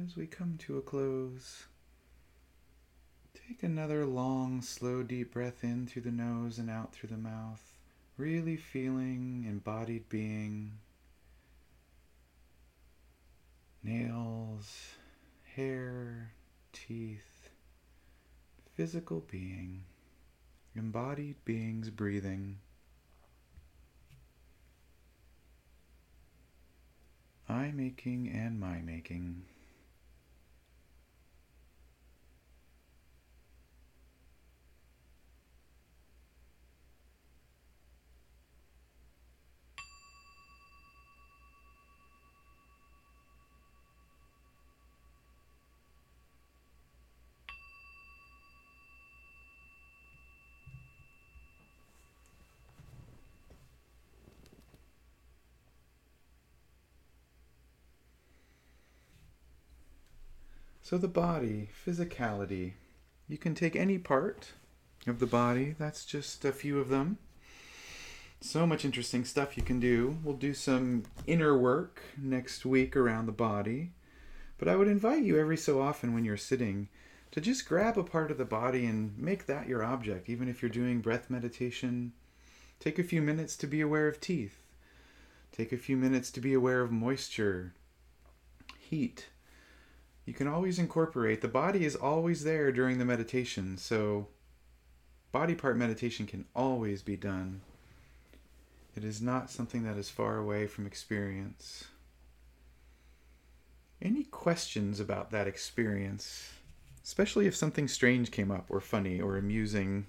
As 0.06 0.16
we 0.16 0.28
come 0.28 0.56
to 0.60 0.78
a 0.78 0.82
close, 0.82 1.66
take 3.34 3.64
another 3.64 4.06
long, 4.06 4.62
slow, 4.62 5.02
deep 5.02 5.34
breath 5.34 5.64
in 5.64 5.88
through 5.88 6.04
the 6.04 6.12
nose 6.12 6.60
and 6.60 6.70
out 6.70 6.94
through 6.94 7.10
the 7.10 7.18
mouth, 7.18 7.74
really 8.18 8.56
feeling 8.56 9.46
embodied 9.48 10.08
being, 10.10 10.74
nails, 13.84 14.96
hair, 15.56 16.34
teeth, 16.72 17.50
physical 18.76 19.26
being, 19.32 19.86
embodied 20.76 21.36
beings 21.46 21.90
breathing. 21.90 22.58
I 27.50 27.72
making 27.72 28.30
and 28.30 28.60
my 28.60 28.82
making. 28.82 29.44
So, 60.86 61.00
the 61.00 61.08
body, 61.08 61.70
physicality. 61.84 62.74
You 63.28 63.40
can 63.40 63.56
take 63.56 63.76
any 63.76 63.98
part 63.98 64.52
of 65.08 65.18
the 65.18 65.26
body, 65.26 65.76
that's 65.80 66.06
just 66.06 66.46
a 66.46 66.52
few 66.52 66.80
of 66.80 66.90
them. 66.90 67.18
So 68.40 68.68
much 68.68 68.86
interesting 68.86 69.26
stuff 69.26 69.58
you 69.58 69.64
can 69.64 69.80
do. 69.80 70.20
We'll 70.24 70.36
do 70.36 70.54
some 70.54 71.06
inner 71.26 71.58
work 71.58 72.04
next 72.22 72.68
week 72.68 72.96
around 72.96 73.26
the 73.26 73.32
body. 73.32 73.94
But 74.60 74.68
I 74.68 74.76
would 74.76 74.88
invite 74.88 75.24
you 75.24 75.40
every 75.40 75.58
so 75.58 75.82
often 75.82 76.14
when 76.14 76.24
you're 76.24 76.38
sitting 76.38 76.90
to 77.32 77.42
just 77.42 77.68
grab 77.68 77.98
a 77.98 78.04
part 78.04 78.30
of 78.30 78.38
the 78.38 78.46
body 78.46 78.86
and 78.86 79.18
make 79.18 79.48
that 79.48 79.68
your 79.68 79.84
object, 79.84 80.30
even 80.30 80.48
if 80.48 80.62
you're 80.62 80.70
doing 80.70 81.02
breath 81.02 81.32
meditation. 81.32 82.14
Take 82.80 83.00
a 83.00 83.04
few 83.04 83.24
minutes 83.24 83.56
to 83.56 83.66
be 83.66 83.82
aware 83.82 84.08
of 84.08 84.22
teeth. 84.22 84.62
Take 85.52 85.72
a 85.72 85.78
few 85.78 85.98
minutes 85.98 86.30
to 86.30 86.40
be 86.40 86.54
aware 86.54 86.82
of 86.82 86.92
moisture, 86.92 87.74
heat, 88.78 89.30
you 90.26 90.34
can 90.34 90.48
always 90.48 90.80
incorporate. 90.80 91.42
The 91.42 91.48
body 91.48 91.86
is 91.86 91.96
always 91.96 92.44
there 92.44 92.72
during 92.72 92.98
the 92.98 93.06
meditation, 93.06 93.78
so 93.78 94.28
body 95.32 95.54
part 95.54 95.78
meditation 95.78 96.26
can 96.26 96.46
always 96.56 97.02
be 97.02 97.16
done. 97.16 97.62
It 98.96 99.04
is 99.04 99.22
not 99.22 99.52
something 99.52 99.84
that 99.84 99.98
is 99.98 100.10
far 100.10 100.38
away 100.38 100.68
from 100.68 100.88
experience. 100.88 101.86
Any 104.02 104.24
questions 104.24 105.00
about 105.00 105.32
that 105.32 105.48
experience, 105.48 106.54
especially 107.04 107.46
if 107.46 107.56
something 107.56 107.88
strange 107.88 108.32
came 108.32 108.52
up, 108.52 108.66
or 108.70 108.80
funny, 108.80 109.22
or 109.22 109.38
amusing 109.38 110.08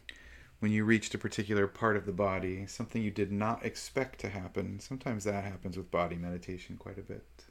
when 0.61 0.73
you 0.73 0.85
reached 0.85 1.15
a 1.15 1.19
particular 1.19 1.67
part 1.67 1.97
of 1.97 2.07
the 2.07 2.13
body, 2.13 2.67
something 2.67 3.03
you 3.03 3.11
did 3.11 3.31
not 3.31 3.65
expect 3.65 4.21
to 4.21 4.31
happen? 4.31 4.81
Sometimes 4.81 5.25
that 5.25 5.45
happens 5.45 5.77
with 5.77 5.91
body 5.91 6.17
meditation 6.17 6.77
quite 6.79 6.99
a 6.99 7.03
bit. 7.03 7.46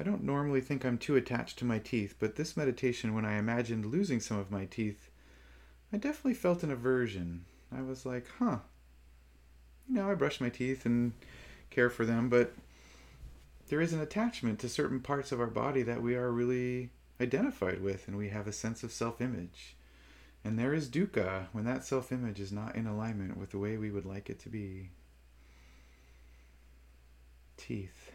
I 0.00 0.04
don't 0.04 0.22
normally 0.22 0.60
think 0.60 0.84
I'm 0.84 0.98
too 0.98 1.16
attached 1.16 1.58
to 1.58 1.64
my 1.64 1.78
teeth, 1.78 2.14
but 2.18 2.36
this 2.36 2.56
meditation, 2.56 3.14
when 3.14 3.24
I 3.24 3.38
imagined 3.38 3.86
losing 3.86 4.20
some 4.20 4.38
of 4.38 4.50
my 4.50 4.64
teeth, 4.64 5.10
I 5.92 5.96
definitely 5.96 6.34
felt 6.34 6.62
an 6.62 6.70
aversion. 6.70 7.44
I 7.76 7.82
was 7.82 8.06
like, 8.06 8.26
huh. 8.38 8.58
You 9.88 9.96
know, 9.96 10.10
I 10.10 10.14
brush 10.14 10.40
my 10.40 10.50
teeth 10.50 10.86
and 10.86 11.12
care 11.70 11.90
for 11.90 12.04
them, 12.04 12.28
but 12.28 12.52
there 13.68 13.80
is 13.80 13.92
an 13.92 14.00
attachment 14.00 14.58
to 14.60 14.68
certain 14.68 15.00
parts 15.00 15.32
of 15.32 15.40
our 15.40 15.46
body 15.46 15.82
that 15.82 16.02
we 16.02 16.14
are 16.14 16.30
really 16.30 16.90
identified 17.20 17.80
with, 17.82 18.06
and 18.06 18.16
we 18.16 18.28
have 18.28 18.46
a 18.46 18.52
sense 18.52 18.82
of 18.82 18.92
self 18.92 19.20
image. 19.20 19.76
And 20.44 20.58
there 20.58 20.72
is 20.72 20.88
dukkha 20.88 21.46
when 21.52 21.64
that 21.64 21.84
self 21.84 22.12
image 22.12 22.38
is 22.38 22.52
not 22.52 22.76
in 22.76 22.86
alignment 22.86 23.36
with 23.36 23.50
the 23.50 23.58
way 23.58 23.76
we 23.76 23.90
would 23.90 24.06
like 24.06 24.30
it 24.30 24.38
to 24.40 24.48
be. 24.48 24.90
Teeth. 27.56 28.07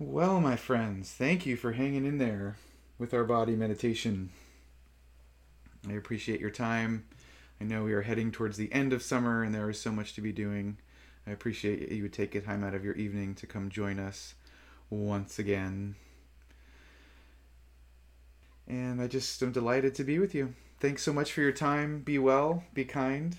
Well, 0.00 0.40
my 0.40 0.54
friends, 0.54 1.10
thank 1.10 1.44
you 1.44 1.56
for 1.56 1.72
hanging 1.72 2.04
in 2.04 2.18
there 2.18 2.56
with 3.00 3.12
our 3.12 3.24
body 3.24 3.56
meditation. 3.56 4.30
I 5.88 5.94
appreciate 5.94 6.38
your 6.38 6.50
time. 6.50 7.04
I 7.60 7.64
know 7.64 7.82
we 7.82 7.92
are 7.94 8.02
heading 8.02 8.30
towards 8.30 8.56
the 8.56 8.72
end 8.72 8.92
of 8.92 9.02
summer 9.02 9.42
and 9.42 9.52
there 9.52 9.68
is 9.68 9.80
so 9.80 9.90
much 9.90 10.14
to 10.14 10.20
be 10.20 10.30
doing. 10.30 10.76
I 11.26 11.32
appreciate 11.32 11.90
you 11.90 12.04
would 12.04 12.12
take 12.12 12.36
a 12.36 12.40
time 12.40 12.62
out 12.62 12.74
of 12.74 12.84
your 12.84 12.94
evening 12.94 13.34
to 13.36 13.48
come 13.48 13.70
join 13.70 13.98
us 13.98 14.34
once 14.88 15.40
again. 15.40 15.96
And 18.68 19.02
I 19.02 19.08
just 19.08 19.42
am 19.42 19.50
delighted 19.50 19.96
to 19.96 20.04
be 20.04 20.20
with 20.20 20.32
you. 20.32 20.54
Thanks 20.78 21.02
so 21.02 21.12
much 21.12 21.32
for 21.32 21.40
your 21.40 21.50
time. 21.50 22.02
Be 22.02 22.20
well, 22.20 22.62
be 22.72 22.84
kind, 22.84 23.36